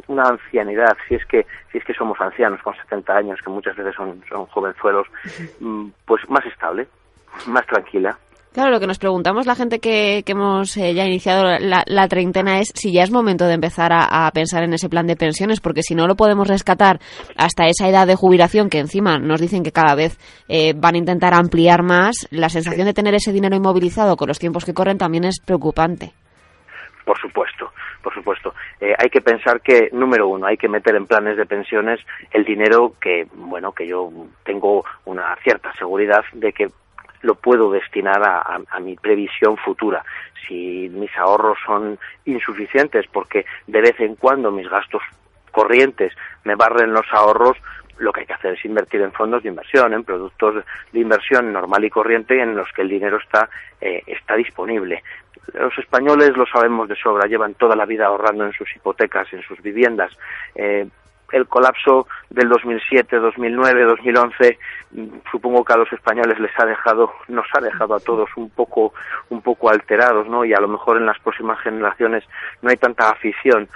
una 0.08 0.24
ancianidad, 0.24 0.96
si 1.08 1.16
es 1.16 1.26
que 1.26 1.46
si 1.72 1.78
es 1.78 1.84
que 1.84 1.94
somos 1.94 2.20
ancianos 2.20 2.62
con 2.64 2.74
70 2.76 3.14
años, 3.14 3.40
que 3.44 3.50
muchas 3.50 3.76
veces 3.76 3.94
son, 3.96 4.22
son 4.30 4.46
jovenzuelos, 4.48 5.08
mm, 5.60 5.90
pues 6.06 6.28
más 6.30 6.46
estable, 6.46 6.88
más 7.48 7.66
tranquila. 7.68 8.18
Claro, 8.52 8.72
lo 8.72 8.80
que 8.80 8.88
nos 8.88 8.98
preguntamos 8.98 9.46
la 9.46 9.54
gente 9.54 9.80
que, 9.80 10.24
que 10.26 10.32
hemos 10.32 10.76
eh, 10.76 10.96
ya 10.96 11.06
iniciado 11.06 11.44
la, 11.60 12.08
treintena 12.08 12.60
es 12.60 12.72
si 12.74 12.92
ya 12.92 13.04
es 13.04 13.12
momento 13.12 13.46
de 13.46 13.54
empezar 13.54 13.92
a, 13.94 14.30
pensar 14.32 14.64
en 14.64 14.74
ese 14.74 14.90
plan 14.90 15.06
de 15.06 15.16
pensiones, 15.16 15.60
porque 15.60 15.84
si 15.84 15.94
no 15.94 16.08
lo 16.08 16.16
podemos 16.16 16.48
rescatar 16.48 17.00
hasta 17.38 17.68
esa 17.68 17.88
edad 17.88 18.08
de 18.08 18.16
jubilación, 18.16 18.70
que 18.70 18.80
encima 18.80 19.20
nos 19.20 19.40
dicen 19.40 19.62
que 19.62 19.72
cada 19.72 19.94
vez 19.94 20.18
eh, 20.48 20.74
van 20.76 20.96
a 20.96 20.98
intentar 20.98 21.36
ampliar 21.36 21.84
más, 21.84 22.28
la 22.32 22.50
sensación 22.50 22.88
de 22.88 22.94
tener 22.96 23.14
ese 23.14 23.32
dinero 23.32 23.56
inmovilizado 23.56 24.18
con 24.18 24.30
los 24.30 24.40
tiempos 24.40 24.66
que 24.66 24.74
corren 24.74 24.98
también 24.98 25.26
es 25.26 25.40
preocupante. 25.46 26.14
Por 27.10 27.18
supuesto 27.18 27.72
por 28.04 28.14
supuesto. 28.14 28.54
Eh, 28.80 28.94
hay 28.96 29.10
que 29.10 29.20
pensar 29.20 29.62
que, 29.62 29.90
número 29.92 30.28
uno, 30.28 30.46
hay 30.46 30.58
que 30.58 30.70
meter 30.70 30.96
en 30.96 31.08
planes 31.08 31.38
de 31.38 31.48
pensiones 31.48 32.00
el 32.32 32.46
dinero 32.46 32.94
que, 33.02 33.28
bueno, 33.34 33.72
que 33.72 33.88
yo 33.88 34.12
tengo 34.44 34.86
una 35.06 35.36
cierta 35.38 35.74
seguridad 35.74 36.24
de 36.34 36.54
que 36.54 36.68
lo 37.22 37.34
puedo 37.34 37.72
destinar 37.72 38.22
a, 38.24 38.62
a, 38.70 38.80
mi 38.80 38.96
previsión 38.96 39.58
futura. 39.58 40.04
Si 40.48 40.88
mis 40.94 41.10
ahorros 41.18 41.58
son 41.66 41.98
insuficientes 42.26 43.06
porque 43.12 43.44
de 43.66 43.82
vez 43.82 44.00
en 44.00 44.16
cuando 44.16 44.52
mis 44.52 44.70
gastos 44.70 45.02
corrientes 45.52 46.14
me 46.44 46.54
barren 46.54 46.94
los 46.94 47.08
ahorros, 47.12 47.58
lo 48.00 48.12
que 48.12 48.22
hay 48.22 48.26
que 48.26 48.34
hacer 48.34 48.54
es 48.54 48.66
invertir 48.66 49.02
en 49.02 49.12
fondos 49.12 49.44
de 49.44 49.50
inversión, 49.50 49.94
en 49.94 50.04
productos 50.04 50.64
de 50.92 51.00
inversión 51.00 51.52
normal 51.54 51.84
y 51.84 51.90
corriente 51.90 52.42
en 52.42 52.56
los 52.56 52.72
que 52.74 52.82
el 52.82 52.90
dinero 52.90 53.18
está, 53.18 53.50
eh, 53.80 54.04
está 54.08 54.36
disponible. 54.36 55.04
Los 55.54 55.78
españoles 55.78 56.36
lo 56.38 56.46
sabemos 56.46 56.88
de 56.88 56.96
sobra, 56.96 57.28
llevan 57.28 57.56
toda 57.56 57.76
la 57.76 57.86
vida 57.86 58.06
ahorrando 58.06 58.46
en 58.46 58.54
sus 58.54 58.74
hipotecas, 58.76 59.32
en 59.34 59.42
sus 59.44 59.62
viviendas. 59.62 60.12
Eh, 60.56 60.88
el 61.32 61.48
colapso 61.48 62.08
del 62.30 62.50
2007, 62.50 63.18
2009, 63.18 63.84
2011, 63.84 64.58
supongo 65.32 65.64
que 65.64 65.74
a 65.74 65.78
los 65.78 65.92
españoles 65.94 66.40
les 66.40 66.52
ha 66.60 66.66
dejado, 66.66 67.14
nos 67.28 67.46
ha 67.54 67.62
dejado 67.62 67.96
a 67.96 68.00
todos 68.00 68.30
un 68.36 68.50
poco, 68.50 68.94
un 69.30 69.42
poco 69.42 69.70
alterados, 69.70 70.28
¿no? 70.28 70.44
Y 70.44 70.54
a 70.54 70.60
lo 70.60 70.68
mejor 70.68 70.98
en 70.98 71.06
las 71.06 71.20
próximas 71.20 71.60
generaciones 71.60 72.24
no 72.62 72.70
hay 72.70 72.78
tanta 72.78 73.10
afición 73.10 73.68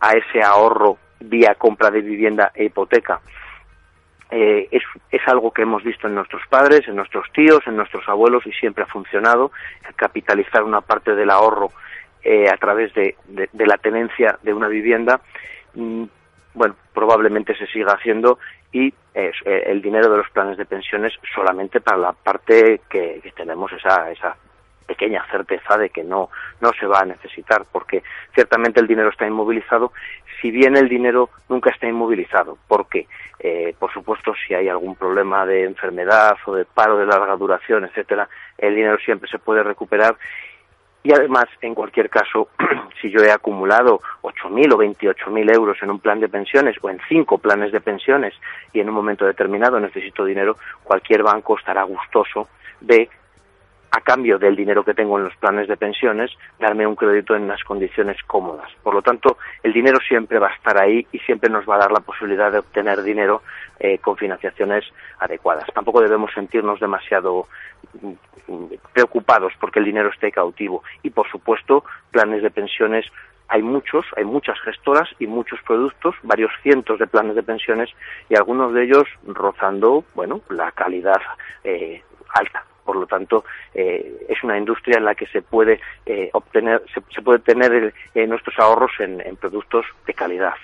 a 0.00 0.12
ese 0.12 0.42
ahorro 0.42 0.98
vía 1.20 1.54
compra 1.56 1.90
de 1.90 2.00
vivienda 2.00 2.50
e 2.54 2.64
hipoteca. 2.64 3.20
Eh, 4.30 4.68
es, 4.70 4.82
es, 5.10 5.20
algo 5.26 5.50
que 5.50 5.62
hemos 5.62 5.82
visto 5.82 6.06
en 6.06 6.14
nuestros 6.14 6.42
padres, 6.48 6.86
en 6.86 6.94
nuestros 6.96 7.26
tíos, 7.32 7.60
en 7.66 7.76
nuestros 7.76 8.08
abuelos 8.08 8.46
y 8.46 8.52
siempre 8.52 8.84
ha 8.84 8.86
funcionado, 8.86 9.50
capitalizar 9.96 10.62
una 10.62 10.80
parte 10.80 11.16
del 11.16 11.30
ahorro 11.30 11.72
eh, 12.22 12.48
a 12.48 12.56
través 12.56 12.94
de, 12.94 13.16
de, 13.26 13.66
la 13.66 13.76
tenencia 13.78 14.38
de 14.42 14.54
una 14.54 14.68
vivienda. 14.68 15.20
Mm, 15.74 16.04
bueno, 16.54 16.76
probablemente 16.94 17.56
se 17.56 17.66
siga 17.66 17.94
haciendo 17.94 18.38
y 18.72 18.94
eh, 19.14 19.32
el 19.44 19.82
dinero 19.82 20.10
de 20.10 20.18
los 20.18 20.30
planes 20.30 20.56
de 20.58 20.64
pensiones 20.64 21.12
solamente 21.34 21.80
para 21.80 21.98
la 21.98 22.12
parte 22.12 22.82
que, 22.88 23.20
que 23.22 23.32
tenemos 23.32 23.72
esa, 23.72 24.10
esa 24.12 24.36
pequeña 24.90 25.24
certeza 25.30 25.78
de 25.78 25.90
que 25.90 26.02
no, 26.02 26.30
no 26.60 26.72
se 26.72 26.84
va 26.84 26.98
a 26.98 27.04
necesitar, 27.04 27.64
porque 27.70 28.02
ciertamente 28.34 28.80
el 28.80 28.88
dinero 28.88 29.10
está 29.10 29.24
inmovilizado, 29.24 29.92
si 30.42 30.50
bien 30.50 30.76
el 30.76 30.88
dinero 30.88 31.30
nunca 31.48 31.70
está 31.70 31.86
inmovilizado, 31.86 32.58
porque, 32.66 33.06
eh, 33.38 33.72
por 33.78 33.92
supuesto, 33.92 34.34
si 34.34 34.52
hay 34.52 34.68
algún 34.68 34.96
problema 34.96 35.46
de 35.46 35.62
enfermedad 35.62 36.36
o 36.44 36.56
de 36.56 36.64
paro 36.64 36.96
de 36.96 37.06
larga 37.06 37.36
duración, 37.36 37.84
etcétera, 37.84 38.28
el 38.58 38.74
dinero 38.74 38.98
siempre 38.98 39.30
se 39.30 39.38
puede 39.38 39.62
recuperar. 39.62 40.16
Y 41.04 41.12
además, 41.12 41.44
en 41.60 41.76
cualquier 41.76 42.10
caso, 42.10 42.48
si 43.00 43.10
yo 43.10 43.20
he 43.20 43.30
acumulado 43.30 44.00
8.000 44.22 44.74
o 44.74 44.78
28.000 44.78 45.54
euros 45.54 45.78
en 45.82 45.90
un 45.92 46.00
plan 46.00 46.18
de 46.18 46.28
pensiones 46.28 46.76
o 46.82 46.90
en 46.90 46.98
cinco 47.08 47.38
planes 47.38 47.70
de 47.70 47.80
pensiones 47.80 48.34
y 48.72 48.80
en 48.80 48.88
un 48.88 48.96
momento 48.96 49.24
determinado 49.24 49.78
necesito 49.78 50.24
dinero, 50.24 50.56
cualquier 50.82 51.22
banco 51.22 51.56
estará 51.56 51.84
gustoso 51.84 52.48
de 52.80 53.08
a 53.90 54.00
cambio 54.00 54.38
del 54.38 54.56
dinero 54.56 54.84
que 54.84 54.94
tengo 54.94 55.18
en 55.18 55.24
los 55.24 55.36
planes 55.36 55.68
de 55.68 55.76
pensiones, 55.76 56.30
darme 56.58 56.86
un 56.86 56.94
crédito 56.94 57.34
en 57.34 57.42
unas 57.42 57.62
condiciones 57.64 58.16
cómodas. 58.26 58.70
Por 58.82 58.94
lo 58.94 59.02
tanto, 59.02 59.38
el 59.62 59.72
dinero 59.72 59.98
siempre 60.06 60.38
va 60.38 60.48
a 60.48 60.54
estar 60.54 60.78
ahí 60.78 61.06
y 61.12 61.18
siempre 61.20 61.50
nos 61.50 61.68
va 61.68 61.76
a 61.76 61.80
dar 61.80 61.92
la 61.92 62.00
posibilidad 62.00 62.52
de 62.52 62.58
obtener 62.58 63.02
dinero 63.02 63.42
eh, 63.80 63.98
con 63.98 64.16
financiaciones 64.16 64.84
adecuadas. 65.18 65.66
Tampoco 65.74 66.00
debemos 66.00 66.32
sentirnos 66.32 66.78
demasiado 66.78 67.48
mm, 68.00 68.74
preocupados 68.92 69.52
porque 69.58 69.80
el 69.80 69.86
dinero 69.86 70.10
esté 70.10 70.30
cautivo. 70.30 70.84
Y, 71.02 71.10
por 71.10 71.28
supuesto, 71.28 71.84
planes 72.12 72.42
de 72.42 72.50
pensiones 72.50 73.06
hay 73.48 73.62
muchos, 73.62 74.06
hay 74.16 74.24
muchas 74.24 74.60
gestoras 74.60 75.08
y 75.18 75.26
muchos 75.26 75.60
productos, 75.62 76.14
varios 76.22 76.52
cientos 76.62 77.00
de 77.00 77.08
planes 77.08 77.34
de 77.34 77.42
pensiones 77.42 77.90
y 78.28 78.36
algunos 78.36 78.72
de 78.72 78.84
ellos 78.84 79.08
rozando, 79.26 80.04
bueno, 80.14 80.40
la 80.48 80.70
calidad 80.70 81.20
eh, 81.64 82.00
alta 82.32 82.64
por 82.90 82.98
lo 82.98 83.06
tanto 83.06 83.44
eh, 83.72 84.26
es 84.28 84.42
una 84.42 84.58
industria 84.58 84.98
en 84.98 85.04
la 85.04 85.14
que 85.14 85.24
se 85.26 85.42
puede 85.42 85.78
eh, 86.04 86.28
obtener 86.32 86.82
se, 86.92 87.22
puede 87.22 87.38
tener 87.38 87.94
eh, 88.16 88.26
nuestros 88.26 88.58
ahorros 88.58 88.90
en, 88.98 89.36
productos 89.36 89.86
de 90.08 90.12
calidad 90.12 90.54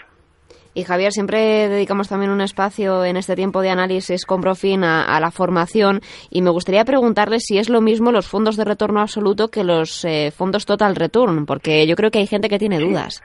y 0.75 0.83
Javier, 0.83 1.12
siempre 1.12 1.68
dedicamos 1.68 2.09
también 2.09 2.33
un 2.33 2.40
espacio 2.40 3.04
en 3.04 3.16
este 3.16 3.37
tiempo 3.37 3.62
de 3.62 3.71
análisis 3.71 4.26
con 4.26 4.40
Profin 4.40 4.83
a, 4.83 5.21
la 5.21 5.30
formación 5.30 6.00
y 6.30 6.42
me 6.42 6.50
gustaría 6.50 6.85
preguntarle 6.85 7.38
si 7.38 7.59
es 7.59 7.68
lo 7.68 7.80
mismo 7.80 8.11
los 8.11 8.26
fondos 8.26 8.56
de 8.56 8.64
retorno 8.64 9.00
absoluto 9.00 9.49
que 9.49 9.62
los 9.62 10.04
fondos 10.37 10.66
total 10.66 10.97
return, 10.97 11.47
porque 11.47 11.87
yo 11.87 11.95
creo 11.95 12.11
que 12.11 12.18
hay 12.18 12.26
gente 12.26 12.49
que 12.50 12.59
tiene 12.59 12.80
dudas. 12.80 13.23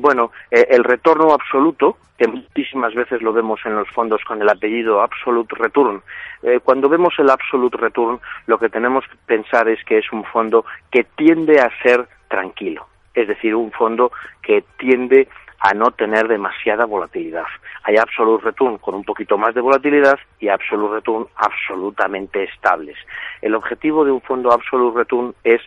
Bueno, 0.00 0.32
el 0.50 0.82
retorno 0.82 1.32
absoluto 1.32 1.96
que 2.20 2.28
muchísimas 2.28 2.94
veces 2.94 3.22
lo 3.22 3.32
vemos 3.32 3.60
en 3.64 3.74
los 3.74 3.88
fondos 3.90 4.22
con 4.24 4.42
el 4.42 4.48
apellido 4.50 5.00
Absolute 5.00 5.56
Return. 5.56 6.02
Eh, 6.42 6.60
cuando 6.62 6.90
vemos 6.90 7.14
el 7.18 7.30
Absolute 7.30 7.78
Return, 7.78 8.20
lo 8.46 8.58
que 8.58 8.68
tenemos 8.68 9.06
que 9.06 9.16
pensar 9.24 9.68
es 9.70 9.82
que 9.84 9.96
es 9.96 10.12
un 10.12 10.24
fondo 10.24 10.66
que 10.90 11.04
tiende 11.16 11.60
a 11.60 11.70
ser 11.82 12.06
tranquilo, 12.28 12.86
es 13.14 13.26
decir, 13.26 13.54
un 13.54 13.72
fondo 13.72 14.12
que 14.42 14.62
tiende 14.78 15.28
a 15.60 15.72
no 15.72 15.92
tener 15.92 16.28
demasiada 16.28 16.84
volatilidad. 16.84 17.46
Hay 17.84 17.96
Absolute 17.96 18.44
Return 18.44 18.76
con 18.76 18.94
un 18.94 19.04
poquito 19.04 19.38
más 19.38 19.54
de 19.54 19.62
volatilidad 19.62 20.18
y 20.40 20.48
Absolute 20.48 20.96
Return 20.96 21.26
absolutamente 21.36 22.44
estables. 22.44 22.98
El 23.40 23.54
objetivo 23.54 24.04
de 24.04 24.10
un 24.10 24.20
fondo 24.20 24.52
Absolute 24.52 24.98
Return 24.98 25.34
es 25.42 25.62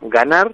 ganar 0.00 0.52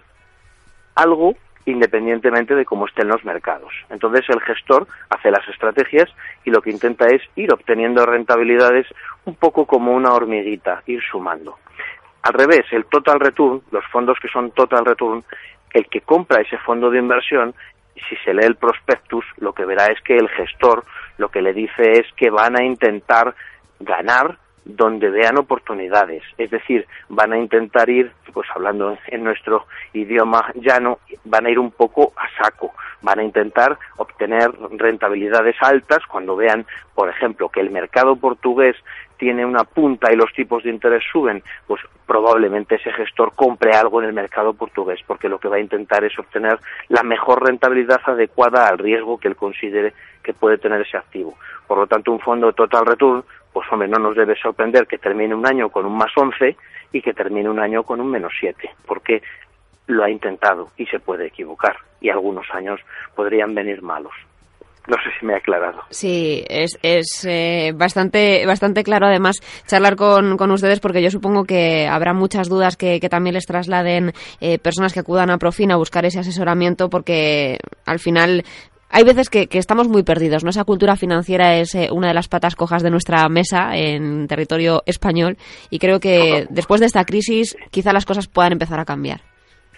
algo 0.94 1.34
independientemente 1.66 2.54
de 2.54 2.64
cómo 2.64 2.86
estén 2.86 3.08
los 3.08 3.24
mercados. 3.24 3.72
Entonces 3.90 4.28
el 4.28 4.40
gestor 4.40 4.86
hace 5.10 5.30
las 5.30 5.46
estrategias 5.48 6.08
y 6.44 6.50
lo 6.50 6.60
que 6.60 6.70
intenta 6.70 7.06
es 7.06 7.22
ir 7.36 7.52
obteniendo 7.52 8.04
rentabilidades 8.04 8.86
un 9.24 9.34
poco 9.36 9.66
como 9.66 9.92
una 9.92 10.12
hormiguita, 10.12 10.82
ir 10.86 11.00
sumando. 11.02 11.58
Al 12.22 12.34
revés, 12.34 12.66
el 12.70 12.84
total 12.86 13.20
return, 13.20 13.62
los 13.70 13.84
fondos 13.86 14.18
que 14.20 14.28
son 14.28 14.52
total 14.52 14.84
return, 14.84 15.24
el 15.72 15.86
que 15.88 16.02
compra 16.02 16.40
ese 16.40 16.58
fondo 16.58 16.90
de 16.90 16.98
inversión, 16.98 17.54
si 18.08 18.16
se 18.24 18.34
lee 18.34 18.44
el 18.44 18.56
prospectus, 18.56 19.24
lo 19.38 19.52
que 19.52 19.64
verá 19.64 19.86
es 19.86 20.00
que 20.02 20.16
el 20.16 20.28
gestor 20.28 20.84
lo 21.18 21.28
que 21.28 21.42
le 21.42 21.52
dice 21.52 21.92
es 21.92 22.06
que 22.16 22.30
van 22.30 22.58
a 22.58 22.64
intentar 22.64 23.34
ganar 23.80 24.38
donde 24.64 25.10
vean 25.10 25.38
oportunidades, 25.38 26.22
es 26.38 26.50
decir, 26.50 26.86
van 27.08 27.32
a 27.32 27.38
intentar 27.38 27.90
ir, 27.90 28.12
pues 28.32 28.48
hablando 28.54 28.96
en 29.08 29.24
nuestro 29.24 29.66
idioma 29.92 30.52
llano, 30.54 31.00
van 31.24 31.46
a 31.46 31.50
ir 31.50 31.58
un 31.58 31.72
poco 31.72 32.12
a 32.16 32.28
saco, 32.42 32.72
van 33.02 33.18
a 33.18 33.24
intentar 33.24 33.78
obtener 33.96 34.50
rentabilidades 34.72 35.56
altas 35.60 36.06
cuando 36.06 36.36
vean, 36.36 36.64
por 36.94 37.08
ejemplo, 37.08 37.48
que 37.48 37.60
el 37.60 37.70
mercado 37.70 38.16
portugués 38.16 38.76
tiene 39.22 39.46
una 39.46 39.64
punta 39.64 40.12
y 40.12 40.16
los 40.16 40.32
tipos 40.32 40.64
de 40.64 40.70
interés 40.70 41.04
suben, 41.12 41.42
pues 41.66 41.80
probablemente 42.06 42.74
ese 42.74 42.92
gestor 42.92 43.32
compre 43.36 43.72
algo 43.72 44.02
en 44.02 44.08
el 44.08 44.12
mercado 44.12 44.52
portugués, 44.52 45.00
porque 45.06 45.28
lo 45.28 45.38
que 45.38 45.46
va 45.46 45.56
a 45.56 45.60
intentar 45.60 46.02
es 46.02 46.18
obtener 46.18 46.58
la 46.88 47.02
mejor 47.04 47.44
rentabilidad 47.44 48.00
adecuada 48.04 48.66
al 48.66 48.78
riesgo 48.78 49.18
que 49.18 49.28
él 49.28 49.36
considere 49.36 49.92
que 50.22 50.32
puede 50.32 50.58
tener 50.58 50.80
ese 50.80 50.96
activo. 50.96 51.34
Por 51.66 51.78
lo 51.78 51.86
tanto, 51.86 52.12
un 52.12 52.20
fondo 52.20 52.52
total 52.52 52.86
return 52.86 53.24
pues 53.52 53.66
hombre, 53.70 53.88
no 53.88 53.98
nos 53.98 54.16
debe 54.16 54.34
sorprender 54.36 54.86
que 54.86 54.98
termine 54.98 55.34
un 55.34 55.46
año 55.46 55.68
con 55.68 55.84
un 55.84 55.96
más 55.96 56.10
11 56.16 56.56
y 56.92 57.02
que 57.02 57.12
termine 57.12 57.48
un 57.48 57.60
año 57.60 57.82
con 57.82 58.00
un 58.00 58.10
menos 58.10 58.32
7, 58.38 58.70
porque 58.86 59.22
lo 59.86 60.04
ha 60.04 60.10
intentado 60.10 60.68
y 60.76 60.86
se 60.86 61.00
puede 61.00 61.26
equivocar 61.26 61.76
y 62.00 62.08
algunos 62.08 62.46
años 62.52 62.80
podrían 63.14 63.54
venir 63.54 63.82
malos. 63.82 64.12
No 64.88 64.96
sé 64.96 65.10
si 65.18 65.24
me 65.24 65.34
he 65.34 65.36
aclarado. 65.36 65.80
Sí, 65.90 66.44
es, 66.48 66.76
es 66.82 67.24
eh, 67.24 67.72
bastante, 67.72 68.44
bastante 68.46 68.82
claro 68.82 69.06
además 69.06 69.36
charlar 69.64 69.94
con, 69.94 70.36
con, 70.36 70.50
ustedes 70.50 70.80
porque 70.80 71.00
yo 71.00 71.08
supongo 71.08 71.44
que 71.44 71.86
habrá 71.86 72.14
muchas 72.14 72.48
dudas 72.48 72.76
que, 72.76 72.98
que 72.98 73.08
también 73.08 73.34
les 73.34 73.46
trasladen 73.46 74.12
eh, 74.40 74.58
personas 74.58 74.92
que 74.92 74.98
acudan 74.98 75.30
a 75.30 75.38
Profin 75.38 75.70
a 75.70 75.76
buscar 75.76 76.04
ese 76.04 76.18
asesoramiento 76.18 76.90
porque 76.90 77.58
al 77.86 78.00
final 78.00 78.42
hay 78.92 79.04
veces 79.04 79.30
que, 79.30 79.48
estamos 79.52 79.88
muy 79.88 80.02
perdidos, 80.02 80.44
¿no? 80.44 80.50
Esa 80.50 80.64
cultura 80.64 80.96
financiera 80.96 81.56
es 81.56 81.74
eh, 81.74 81.88
una 81.90 82.08
de 82.08 82.14
las 82.14 82.28
patas 82.28 82.54
cojas 82.54 82.82
de 82.82 82.90
nuestra 82.90 83.26
mesa 83.28 83.74
en 83.74 84.28
territorio 84.28 84.82
español 84.84 85.36
y 85.70 85.78
creo 85.78 85.98
que 85.98 86.46
después 86.50 86.80
de 86.80 86.86
esta 86.86 87.04
crisis 87.04 87.56
quizá 87.70 87.92
las 87.92 88.04
cosas 88.04 88.28
puedan 88.28 88.52
empezar 88.52 88.78
a 88.78 88.84
cambiar. 88.84 89.20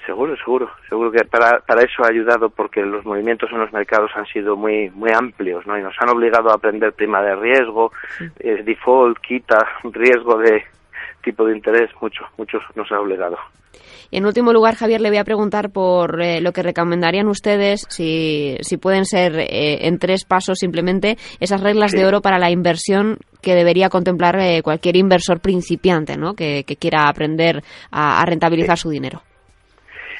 Seguro, 0.04 0.36
seguro, 0.36 0.68
seguro 0.88 1.10
que 1.10 1.24
para, 1.24 1.60
para 1.60 1.82
eso 1.82 2.02
ha 2.04 2.10
ayudado 2.10 2.50
porque 2.50 2.82
los 2.82 3.06
movimientos 3.06 3.48
en 3.52 3.60
los 3.60 3.72
mercados 3.72 4.10
han 4.16 4.26
sido 4.26 4.56
muy 4.56 4.90
muy 4.90 5.10
amplios, 5.12 5.66
¿no? 5.66 5.78
Y 5.78 5.82
nos 5.82 5.94
han 6.00 6.10
obligado 6.10 6.50
a 6.50 6.54
aprender 6.54 6.92
prima 6.92 7.22
de 7.22 7.36
riesgo, 7.36 7.92
eh, 8.40 8.62
default, 8.64 9.18
quita, 9.20 9.58
riesgo 9.84 10.38
de 10.38 10.64
tipo 11.24 11.44
de 11.46 11.56
interés, 11.56 11.90
mucho, 12.00 12.24
mucho 12.36 12.58
nos 12.74 12.90
ha 12.92 13.00
obligado. 13.00 13.36
Y 14.10 14.18
en 14.18 14.26
último 14.26 14.52
lugar, 14.52 14.76
Javier, 14.76 15.00
le 15.00 15.08
voy 15.08 15.18
a 15.18 15.24
preguntar 15.24 15.70
por 15.70 16.22
eh, 16.22 16.40
lo 16.40 16.52
que 16.52 16.62
recomendarían 16.62 17.26
ustedes, 17.26 17.84
si, 17.88 18.56
si 18.60 18.76
pueden 18.76 19.04
ser 19.04 19.38
eh, 19.40 19.88
en 19.88 19.98
tres 19.98 20.24
pasos 20.24 20.58
simplemente, 20.58 21.16
esas 21.40 21.60
reglas 21.60 21.92
de 21.92 22.06
oro 22.06 22.20
para 22.20 22.38
la 22.38 22.50
inversión 22.50 23.18
que 23.42 23.54
debería 23.54 23.88
contemplar 23.88 24.38
eh, 24.38 24.62
cualquier 24.62 24.96
inversor 24.96 25.40
principiante 25.40 26.16
¿no? 26.16 26.34
que, 26.34 26.64
quiera 26.78 27.08
aprender 27.08 27.62
a, 27.90 28.24
rentabilizar 28.24 28.78
su 28.78 28.90
dinero. 28.90 29.22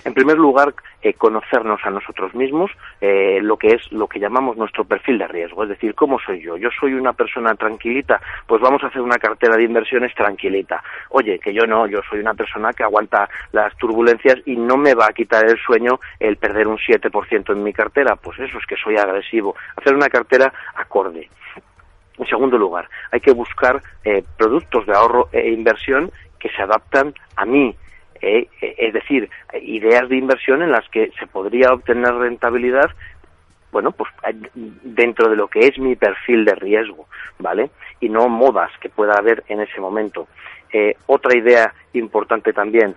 En 0.04 0.12
primer 0.12 0.36
lugar, 0.36 0.74
eh, 1.04 1.12
conocernos 1.12 1.80
a 1.84 1.90
nosotros 1.90 2.34
mismos, 2.34 2.70
eh, 2.98 3.38
lo 3.42 3.58
que 3.58 3.74
es 3.74 3.92
lo 3.92 4.08
que 4.08 4.18
llamamos 4.18 4.56
nuestro 4.56 4.84
perfil 4.86 5.18
de 5.18 5.28
riesgo, 5.28 5.62
es 5.62 5.68
decir, 5.68 5.94
¿cómo 5.94 6.18
soy 6.18 6.40
yo? 6.40 6.56
Yo 6.56 6.70
soy 6.80 6.94
una 6.94 7.12
persona 7.12 7.54
tranquilita, 7.54 8.18
pues 8.46 8.62
vamos 8.62 8.82
a 8.82 8.86
hacer 8.86 9.02
una 9.02 9.18
cartera 9.18 9.54
de 9.56 9.64
inversiones 9.64 10.14
tranquilita. 10.14 10.82
Oye, 11.10 11.38
que 11.38 11.52
yo 11.52 11.66
no, 11.66 11.86
yo 11.86 12.00
soy 12.08 12.20
una 12.20 12.32
persona 12.32 12.72
que 12.72 12.84
aguanta 12.84 13.28
las 13.52 13.76
turbulencias 13.76 14.38
y 14.46 14.56
no 14.56 14.78
me 14.78 14.94
va 14.94 15.08
a 15.08 15.12
quitar 15.12 15.44
el 15.44 15.58
sueño 15.58 16.00
el 16.18 16.38
perder 16.38 16.68
un 16.68 16.78
7% 16.78 17.52
en 17.52 17.62
mi 17.62 17.74
cartera, 17.74 18.16
pues 18.16 18.38
eso 18.40 18.56
es 18.56 18.64
que 18.64 18.76
soy 18.76 18.96
agresivo. 18.96 19.54
Hacer 19.76 19.94
una 19.94 20.08
cartera 20.08 20.50
acorde. 20.74 21.28
En 22.16 22.26
segundo 22.26 22.56
lugar, 22.56 22.88
hay 23.10 23.20
que 23.20 23.32
buscar 23.32 23.82
eh, 24.04 24.24
productos 24.38 24.86
de 24.86 24.94
ahorro 24.94 25.28
e 25.32 25.50
inversión 25.50 26.10
que 26.38 26.48
se 26.48 26.62
adaptan 26.62 27.12
a 27.36 27.44
mí, 27.44 27.76
eh, 28.24 28.48
eh, 28.60 28.74
es 28.78 28.94
decir, 28.94 29.28
ideas 29.60 30.08
de 30.08 30.16
inversión 30.16 30.62
en 30.62 30.72
las 30.72 30.88
que 30.88 31.10
se 31.18 31.26
podría 31.26 31.72
obtener 31.72 32.14
rentabilidad 32.14 32.90
bueno, 33.70 33.90
pues 33.90 34.08
dentro 34.84 35.28
de 35.28 35.34
lo 35.34 35.48
que 35.48 35.58
es 35.58 35.76
mi 35.80 35.96
perfil 35.96 36.44
de 36.44 36.54
riesgo, 36.54 37.08
¿vale? 37.40 37.70
Y 37.98 38.08
no 38.08 38.28
modas 38.28 38.70
que 38.80 38.88
pueda 38.88 39.14
haber 39.14 39.42
en 39.48 39.60
ese 39.60 39.80
momento. 39.80 40.28
otra 41.06 41.37
idea 41.37 41.74
importante 41.92 42.52
también, 42.52 42.94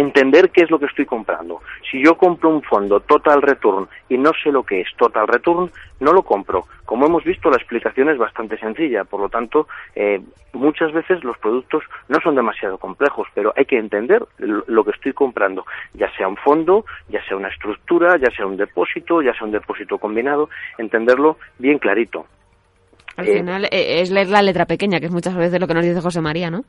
entender 0.00 0.50
qué 0.50 0.62
es 0.62 0.70
lo 0.70 0.78
que 0.78 0.86
estoy 0.86 1.06
comprando. 1.06 1.60
Si 1.90 2.02
yo 2.02 2.16
compro 2.16 2.50
un 2.50 2.62
fondo 2.62 3.00
Total 3.00 3.42
Return 3.42 3.88
y 4.08 4.16
no 4.16 4.30
sé 4.42 4.52
lo 4.52 4.62
que 4.62 4.80
es 4.80 4.88
Total 4.96 5.26
Return, 5.26 5.70
no 6.00 6.12
lo 6.12 6.22
compro. 6.22 6.66
Como 6.84 7.06
hemos 7.06 7.24
visto, 7.24 7.50
la 7.50 7.56
explicación 7.56 8.08
es 8.08 8.16
bastante 8.16 8.56
sencilla. 8.58 9.04
Por 9.04 9.20
lo 9.20 9.28
tanto, 9.28 9.66
eh, 9.96 10.20
muchas 10.52 10.92
veces 10.92 11.24
los 11.24 11.36
productos 11.38 11.82
no 12.08 12.20
son 12.20 12.36
demasiado 12.36 12.78
complejos, 12.78 13.26
pero 13.34 13.52
hay 13.56 13.64
que 13.64 13.78
entender 13.78 14.24
lo 14.38 14.84
que 14.84 14.92
estoy 14.92 15.12
comprando, 15.12 15.64
ya 15.94 16.10
sea 16.16 16.28
un 16.28 16.36
fondo, 16.36 16.84
ya 17.08 17.22
sea 17.24 17.36
una 17.36 17.48
estructura, 17.48 18.16
ya 18.18 18.30
sea 18.30 18.46
un 18.46 18.56
depósito, 18.56 19.20
ya 19.20 19.32
sea 19.34 19.46
un 19.46 19.52
depósito 19.52 19.98
combinado, 19.98 20.48
entenderlo 20.78 21.38
bien 21.58 21.78
clarito. 21.78 22.26
Al 23.16 23.26
final 23.26 23.64
eh, 23.64 24.00
es 24.00 24.12
leer 24.12 24.28
la 24.28 24.42
letra 24.42 24.64
pequeña, 24.64 25.00
que 25.00 25.06
es 25.06 25.12
muchas 25.12 25.34
veces 25.34 25.60
lo 25.60 25.66
que 25.66 25.74
nos 25.74 25.84
dice 25.84 26.00
José 26.00 26.20
María, 26.20 26.50
¿no? 26.50 26.62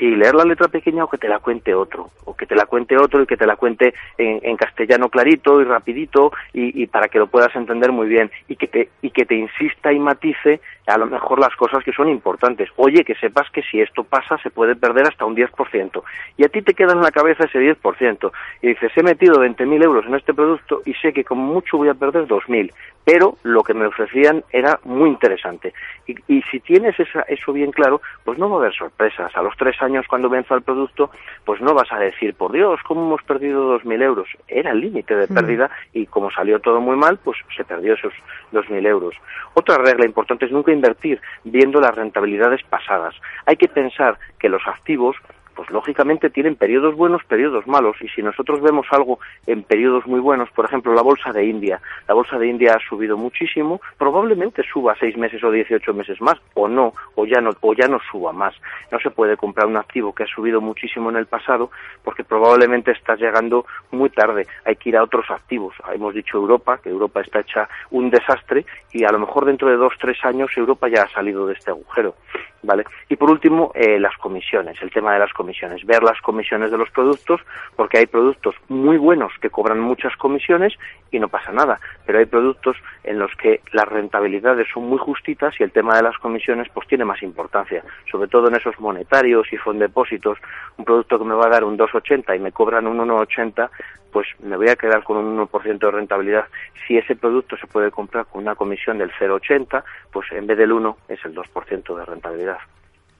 Sí, 0.00 0.16
leer 0.16 0.34
la 0.34 0.46
letra 0.46 0.68
pequeña 0.68 1.04
o 1.04 1.10
que 1.10 1.18
te 1.18 1.28
la 1.28 1.40
cuente 1.40 1.74
otro, 1.74 2.08
o 2.24 2.34
que 2.34 2.46
te 2.46 2.54
la 2.54 2.64
cuente 2.64 2.96
otro 2.96 3.22
y 3.22 3.26
que 3.26 3.36
te 3.36 3.46
la 3.46 3.56
cuente 3.56 3.92
en, 4.16 4.56
castellano 4.56 5.10
clarito 5.10 5.60
y 5.60 5.64
rapidito 5.64 6.32
y, 6.54 6.86
para 6.86 7.08
que 7.08 7.18
lo 7.18 7.26
puedas 7.26 7.54
entender 7.54 7.92
muy 7.92 8.08
bien 8.08 8.30
y 8.48 8.56
que 8.56 8.66
te 8.66 8.88
y 9.02 9.10
que 9.10 9.26
te 9.26 9.34
insista 9.34 9.92
y 9.92 9.98
matice 9.98 10.62
a 10.86 10.98
lo 10.98 11.06
mejor 11.06 11.38
las 11.38 11.54
cosas 11.56 11.84
que 11.84 11.92
son 11.92 12.08
importantes. 12.08 12.68
Oye, 12.76 13.04
que 13.04 13.14
sepas 13.14 13.50
que 13.50 13.62
si 13.62 13.80
esto 13.80 14.04
pasa 14.04 14.38
se 14.38 14.50
puede 14.50 14.76
perder 14.76 15.06
hasta 15.08 15.24
un 15.24 15.36
10%. 15.36 16.02
Y 16.36 16.44
a 16.44 16.48
ti 16.48 16.62
te 16.62 16.74
queda 16.74 16.92
en 16.92 17.02
la 17.02 17.10
cabeza 17.10 17.44
ese 17.44 17.58
10%. 17.58 18.32
Y 18.62 18.68
dices, 18.68 18.92
he 18.96 19.02
metido 19.02 19.42
20.000 19.42 19.84
euros 19.84 20.06
en 20.06 20.14
este 20.14 20.34
producto 20.34 20.82
y 20.84 20.94
sé 20.94 21.12
que 21.12 21.24
como 21.24 21.42
mucho 21.42 21.76
voy 21.76 21.88
a 21.88 21.94
perder 21.94 22.26
2.000. 22.26 22.72
Pero 23.04 23.36
lo 23.42 23.62
que 23.62 23.74
me 23.74 23.86
ofrecían 23.86 24.44
era 24.52 24.78
muy 24.84 25.08
interesante. 25.08 25.72
Y, 26.06 26.14
y 26.28 26.42
si 26.50 26.60
tienes 26.60 26.98
esa, 27.00 27.22
eso 27.22 27.52
bien 27.52 27.70
claro, 27.70 28.00
pues 28.24 28.38
no 28.38 28.50
va 28.50 28.56
a 28.56 28.58
haber 28.60 28.74
sorpresas. 28.74 29.34
A 29.36 29.42
los 29.42 29.56
tres 29.56 29.80
años 29.82 30.06
cuando 30.08 30.28
venza 30.28 30.54
el 30.54 30.62
producto, 30.62 31.10
pues 31.44 31.60
no 31.60 31.74
vas 31.74 31.90
a 31.92 31.98
decir, 31.98 32.34
por 32.34 32.52
Dios, 32.52 32.80
¿cómo 32.86 33.06
hemos 33.06 33.22
perdido 33.22 33.78
2.000 33.80 34.02
euros? 34.02 34.28
Era 34.48 34.72
el 34.72 34.80
límite 34.80 35.16
de 35.16 35.26
mm. 35.28 35.34
pérdida 35.34 35.70
y 35.92 36.06
como 36.06 36.30
salió 36.30 36.60
todo 36.60 36.80
muy 36.80 36.96
mal, 36.96 37.18
pues 37.22 37.38
se 37.56 37.64
perdió 37.64 37.94
esos 37.94 38.12
2.000 38.52 38.86
euros. 38.86 39.14
Otra 39.54 39.78
regla 39.78 40.04
importante 40.04 40.46
es 40.46 40.52
nunca 40.52 40.69
invertir 40.72 41.20
viendo 41.44 41.80
las 41.80 41.94
rentabilidades 41.94 42.62
pasadas. 42.64 43.14
Hay 43.46 43.56
que 43.56 43.68
pensar 43.68 44.18
que 44.38 44.48
los 44.48 44.62
activos 44.66 45.16
pues 45.60 45.68
lógicamente 45.72 46.30
tienen 46.30 46.56
periodos 46.56 46.94
buenos, 46.94 47.22
periodos 47.24 47.66
malos, 47.66 47.94
y 48.00 48.08
si 48.08 48.22
nosotros 48.22 48.62
vemos 48.62 48.86
algo 48.92 49.18
en 49.46 49.62
periodos 49.62 50.06
muy 50.06 50.18
buenos, 50.18 50.48
por 50.52 50.64
ejemplo, 50.64 50.94
la 50.94 51.02
bolsa 51.02 51.34
de 51.34 51.44
India, 51.44 51.82
la 52.08 52.14
bolsa 52.14 52.38
de 52.38 52.46
India 52.48 52.76
ha 52.76 52.88
subido 52.88 53.18
muchísimo, 53.18 53.78
probablemente 53.98 54.62
suba 54.62 54.96
seis 54.98 55.18
meses 55.18 55.44
o 55.44 55.50
dieciocho 55.50 55.92
meses 55.92 56.18
más, 56.22 56.38
o 56.54 56.66
no, 56.66 56.94
o 57.14 57.26
ya 57.26 57.42
no, 57.42 57.50
o 57.60 57.74
ya 57.74 57.88
no 57.88 57.98
suba 58.10 58.32
más. 58.32 58.54
No 58.90 58.98
se 59.00 59.10
puede 59.10 59.36
comprar 59.36 59.66
un 59.66 59.76
activo 59.76 60.14
que 60.14 60.22
ha 60.22 60.26
subido 60.26 60.62
muchísimo 60.62 61.10
en 61.10 61.16
el 61.16 61.26
pasado, 61.26 61.70
porque 62.02 62.24
probablemente 62.24 62.92
estás 62.92 63.20
llegando 63.20 63.66
muy 63.90 64.08
tarde. 64.08 64.46
Hay 64.64 64.76
que 64.76 64.88
ir 64.88 64.96
a 64.96 65.02
otros 65.02 65.30
activos. 65.30 65.74
Hemos 65.92 66.14
dicho 66.14 66.38
Europa, 66.38 66.80
que 66.82 66.88
Europa 66.88 67.20
está 67.20 67.40
hecha 67.40 67.68
un 67.90 68.08
desastre, 68.08 68.64
y 68.92 69.04
a 69.04 69.12
lo 69.12 69.18
mejor 69.18 69.44
dentro 69.44 69.68
de 69.68 69.76
dos, 69.76 69.92
tres 70.00 70.24
años 70.24 70.50
Europa 70.56 70.88
ya 70.88 71.02
ha 71.02 71.08
salido 71.08 71.46
de 71.46 71.52
este 71.52 71.70
agujero. 71.70 72.14
¿Vale? 72.62 72.84
Y 73.08 73.16
por 73.16 73.30
último, 73.30 73.72
eh, 73.74 73.98
las 73.98 74.14
comisiones, 74.18 74.76
el 74.82 74.90
tema 74.90 75.14
de 75.14 75.18
las 75.18 75.32
comisiones 75.32 75.49
ver 75.84 76.02
las 76.02 76.20
comisiones 76.20 76.70
de 76.70 76.78
los 76.78 76.90
productos, 76.90 77.40
porque 77.76 77.98
hay 77.98 78.06
productos 78.06 78.54
muy 78.68 78.98
buenos 78.98 79.32
que 79.40 79.50
cobran 79.50 79.80
muchas 79.80 80.16
comisiones 80.16 80.74
y 81.10 81.18
no 81.18 81.28
pasa 81.28 81.52
nada, 81.52 81.80
pero 82.06 82.18
hay 82.18 82.26
productos 82.26 82.76
en 83.04 83.18
los 83.18 83.34
que 83.36 83.60
las 83.72 83.88
rentabilidades 83.88 84.68
son 84.72 84.84
muy 84.84 84.98
justitas 84.98 85.54
y 85.58 85.62
el 85.62 85.72
tema 85.72 85.96
de 85.96 86.02
las 86.02 86.18
comisiones 86.18 86.68
pues 86.72 86.86
tiene 86.86 87.04
más 87.04 87.22
importancia, 87.22 87.82
sobre 88.10 88.28
todo 88.28 88.48
en 88.48 88.56
esos 88.56 88.78
monetarios 88.78 89.46
y 89.52 89.56
depósitos, 89.78 90.38
un 90.76 90.84
producto 90.84 91.18
que 91.18 91.24
me 91.24 91.34
va 91.34 91.46
a 91.46 91.50
dar 91.50 91.64
un 91.64 91.78
2,80 91.78 92.36
y 92.36 92.38
me 92.38 92.52
cobran 92.52 92.86
un 92.86 92.98
1,80, 92.98 93.68
pues 94.12 94.26
me 94.40 94.56
voy 94.56 94.68
a 94.68 94.76
quedar 94.76 95.02
con 95.02 95.16
un 95.16 95.38
1% 95.48 95.78
de 95.78 95.90
rentabilidad. 95.90 96.46
Si 96.86 96.96
ese 96.96 97.16
producto 97.16 97.56
se 97.56 97.66
puede 97.66 97.90
comprar 97.90 98.26
con 98.26 98.42
una 98.42 98.54
comisión 98.54 98.98
del 98.98 99.12
0,80, 99.12 99.82
pues 100.12 100.30
en 100.32 100.46
vez 100.46 100.58
del 100.58 100.72
1 100.72 100.96
es 101.08 101.24
el 101.24 101.34
2% 101.34 101.96
de 101.96 102.04
rentabilidad. 102.04 102.58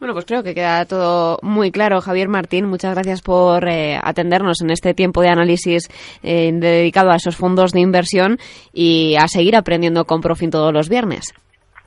Bueno, 0.00 0.14
pues 0.14 0.24
creo 0.24 0.42
que 0.42 0.54
queda 0.54 0.86
todo 0.86 1.38
muy 1.42 1.70
claro. 1.70 2.00
Javier 2.00 2.28
Martín, 2.28 2.64
muchas 2.64 2.94
gracias 2.94 3.20
por 3.20 3.68
eh, 3.68 4.00
atendernos 4.02 4.62
en 4.62 4.70
este 4.70 4.94
tiempo 4.94 5.20
de 5.20 5.28
análisis 5.28 5.88
eh, 6.22 6.50
dedicado 6.54 7.10
a 7.10 7.16
esos 7.16 7.36
fondos 7.36 7.72
de 7.72 7.80
inversión 7.80 8.38
y 8.72 9.16
a 9.16 9.28
seguir 9.28 9.56
aprendiendo 9.56 10.06
con 10.06 10.22
Profin 10.22 10.50
todos 10.50 10.72
los 10.72 10.88
viernes. 10.88 11.34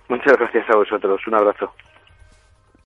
Muchas 0.10 0.38
gracias 0.38 0.70
a 0.70 0.78
vosotros. 0.78 1.22
Un 1.26 1.34
abrazo. 1.34 1.74